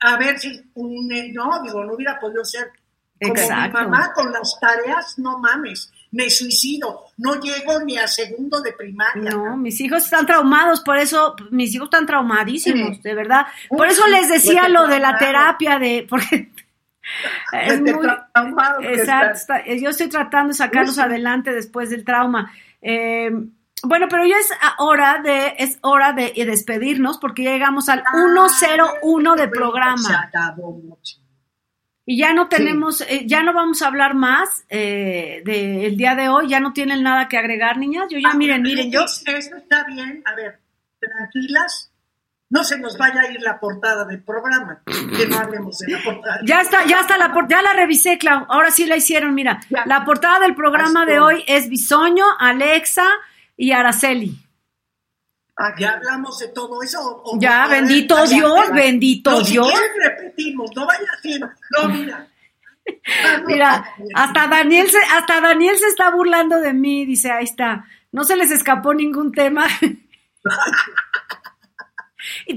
[0.00, 2.72] a ver si un, eh, no, digo, no hubiera podido ser
[3.20, 3.78] como Exacto.
[3.78, 8.72] mi mamá con las tareas, no mames, me suicido, no llego ni a segundo de
[8.72, 9.30] primaria.
[9.30, 13.02] No, mis hijos están traumados, por eso mis hijos están traumadísimos, Sí.
[13.04, 13.46] de verdad.
[13.68, 16.50] Por Uy, eso les decía lo de la terapia de porque
[17.52, 17.90] es muy
[18.82, 19.32] exacto.
[19.32, 22.52] está- yo estoy tratando de sacarlos Uy, adelante después del trauma.
[22.82, 23.30] Eh,
[23.82, 29.36] bueno, pero ya es hora de es hora de despedirnos porque ya llegamos al 101
[29.36, 30.30] de programa
[32.06, 36.28] y ya no tenemos, eh, ya no vamos a hablar más eh, del día de
[36.28, 36.48] hoy.
[36.48, 38.06] Ya no tienen nada que agregar, niñas.
[38.10, 40.58] Yo ya Ah, miren, miren, yo Eso está bien, a ver,
[40.98, 41.89] tranquilas,
[42.50, 46.02] no se nos vaya a ir la portada del programa, que no hablemos de la
[46.04, 46.40] portada.
[46.44, 48.44] Ya está, ya está la ya la revisé, Clau.
[48.48, 49.60] Ahora sí la hicieron, mira.
[49.70, 49.84] Ya.
[49.86, 53.06] La portada del programa Así de hoy es Bisoño, Alexa
[53.56, 54.36] y Araceli.
[55.56, 57.00] Ah, Ya hablamos de todo eso.
[57.00, 58.72] o- o- Ya, ver, bendito Dios, ya.
[58.74, 59.70] bendito No, si Dios.
[59.70, 61.50] quieren repetimos, no vaya haciendo.
[61.78, 62.26] No, mira.
[63.24, 63.84] Ah, no, Mira,
[64.14, 67.84] hasta Daniel se, hasta Daniel se está burlando de mí, dice, ahí está.
[68.10, 69.66] No se les escapó ningún tema.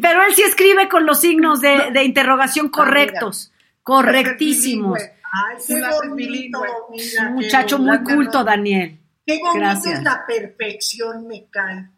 [0.02, 3.52] Pero él sí escribe con los signos de, de interrogación correctos,
[3.84, 5.00] correctísimos.
[5.02, 6.62] Ay, qué bonito,
[6.94, 9.00] qué muchacho muy culto, Daniel.
[9.26, 10.00] Qué bonito Gracias.
[10.00, 11.90] es la perfección, me cae.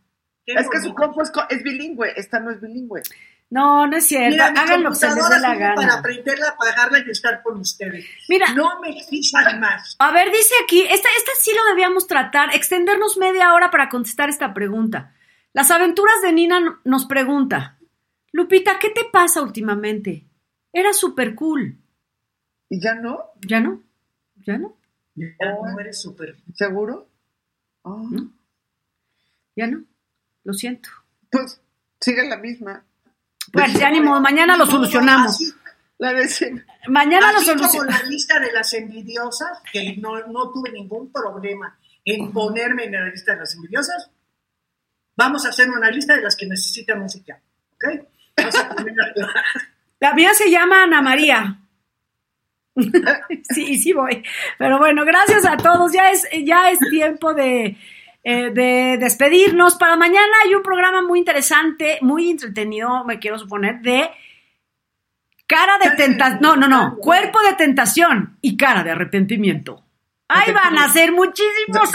[0.45, 3.01] Qué Es que su compu es, bilingüe, esta no es bilingüe.
[3.49, 4.32] No, no es cierto.
[4.32, 5.93] Mira, mi Hagan lo que se les dé la sirve para gana.
[5.95, 8.05] aprenderla, apagarla y estar con ustedes.
[8.30, 8.53] Mira.
[8.53, 9.95] No me exijan más.
[9.99, 14.30] A ver, dice aquí, esta, esta sí lo debíamos tratar, extendernos media hora para contestar
[14.30, 15.13] esta pregunta.
[15.56, 17.80] Las aventuras de Nina nos pregunta,
[18.34, 20.28] Lupita, ¿qué te pasa últimamente?
[20.74, 21.78] Era súper cool.
[22.68, 23.32] ¿Y ya no?
[23.47, 23.82] ¿Ya no?
[24.45, 24.76] ¿Ya no?
[25.16, 26.36] Ya no eres súper.
[26.53, 27.08] ¿Seguro?
[27.86, 28.34] Ah, ¿No?
[29.56, 29.86] ¿Ya no?
[30.43, 30.89] Lo siento.
[31.32, 31.62] Pues
[32.01, 32.84] sigue la misma.
[33.53, 35.36] Pues ya ni modo, mañana lo solucionamos.
[35.36, 35.53] Así,
[35.99, 36.12] La.
[36.89, 38.03] Mañana lo así solucionamos.
[38.03, 43.08] la lista de las envidiosas, que no, no tuve ningún problema en ponerme en la
[43.08, 44.12] lista de las envidiosas,
[45.16, 47.39] vamos a hacer una lista de las que necesitan música.
[47.76, 48.05] ¿Ok?
[48.38, 49.43] Vamos a poner la-
[49.99, 51.57] La mía se llama Ana María.
[53.53, 54.24] sí, sí voy.
[54.57, 55.91] Pero bueno, gracias a todos.
[55.93, 57.78] Ya es, ya es tiempo de,
[58.24, 59.76] eh, de despedirnos.
[59.76, 64.09] Para mañana hay un programa muy interesante, muy entretenido, me quiero suponer, de
[65.47, 66.39] cara de tentación.
[66.41, 66.97] No, no, no.
[66.97, 69.82] Cuerpo de tentación y cara de arrepentimiento.
[70.28, 71.93] Ahí van a ser muchísimos amigos,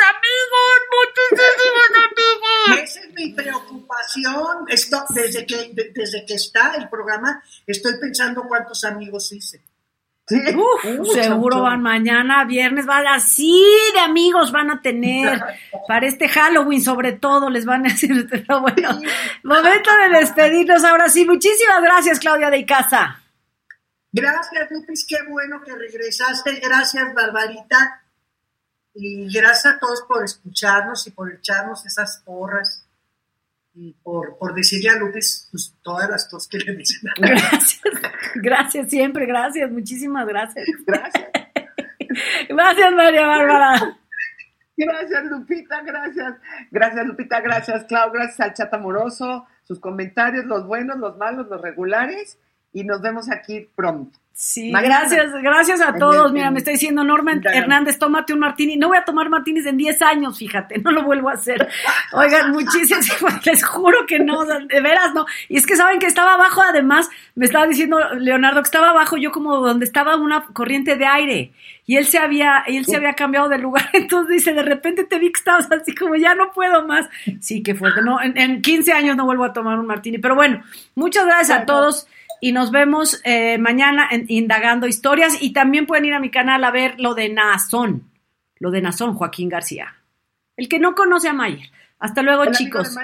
[0.92, 2.82] muchísimos amigos.
[2.82, 4.64] Esa es mi preocupación.
[4.68, 9.62] Esto, desde, que, de- desde que está el programa, estoy pensando cuántos amigos hice.
[10.26, 10.36] Sí.
[10.56, 15.40] Uf, Uh, seguro chon, van mañana, viernes, van así de amigos van a tener
[15.88, 19.00] para este Halloween, sobre todo les van a decir, pero bueno,
[19.42, 21.24] momento de despedirnos ahora sí.
[21.24, 23.16] Muchísimas gracias, Claudia de Icaza.
[24.12, 26.60] Gracias, Lupis, qué bueno que regresaste.
[26.60, 28.02] Gracias, Barbarita.
[28.94, 32.86] Y gracias a todos por escucharnos y por echarnos esas porras.
[33.72, 37.08] Y por, por decirle a Lupis pues, todas las cosas que le dicen.
[37.16, 37.80] Gracias,
[38.34, 40.66] gracias siempre, gracias, muchísimas gracias.
[40.84, 41.28] Gracias.
[42.48, 43.96] Gracias, María Bárbara.
[44.76, 46.34] Gracias, Lupita, gracias.
[46.70, 51.60] Gracias, Lupita, gracias, Clau, gracias al chat amoroso, sus comentarios, los buenos, los malos, los
[51.60, 52.38] regulares.
[52.72, 54.19] y nos vemos aquí pronto.
[54.32, 56.32] Sí, gracias, gracias a todos.
[56.32, 57.32] Mira, me está diciendo Norma.
[57.44, 58.76] Hernández, tómate un martini.
[58.76, 61.68] No voy a tomar martinis en 10 años, fíjate, no lo vuelvo a hacer.
[62.12, 63.06] Oigan, muchísimas,
[63.44, 65.26] les juro que no, de veras no.
[65.50, 69.18] Y es que saben que estaba abajo, además, me estaba diciendo Leonardo que estaba abajo
[69.18, 71.52] yo como donde estaba una corriente de aire.
[71.84, 73.90] Y él se había, él se había cambiado de lugar.
[73.92, 77.10] Entonces dice, de repente te vi que estabas así como ya no puedo más.
[77.40, 78.00] Sí, qué fuerte.
[78.00, 80.16] No, en, en 15 años no vuelvo a tomar un martini.
[80.16, 80.62] Pero bueno,
[80.94, 82.06] muchas gracias a todos
[82.40, 86.64] y nos vemos eh, mañana en Indagando Historias y también pueden ir a mi canal
[86.64, 88.10] a ver lo de Nazón,
[88.58, 89.94] lo de Nazón, Joaquín García.
[90.56, 91.70] El que no conoce a Mayer.
[91.98, 92.96] Hasta luego, El chicos.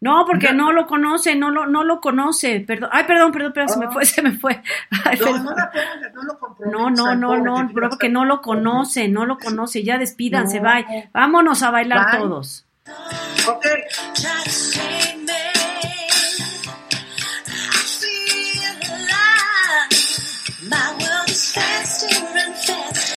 [0.00, 2.60] No, porque no lo conoce, no lo, no lo conoce.
[2.60, 2.90] Perdón.
[2.92, 3.92] Ay, perdón, perdón, perdón, se me Oh.
[3.92, 4.62] fue, se me fue.
[5.04, 5.72] Ay, No, no la
[6.14, 6.90] no lo.
[6.90, 9.82] No, no, no, no, bro, porque no lo conoce, no lo conoce.
[9.82, 11.08] Ya despídanse, bye.
[11.14, 12.20] Vámonos a bailar Bye.
[12.20, 12.66] todos.
[13.48, 13.64] Ok.
[14.14, 15.13] Try to say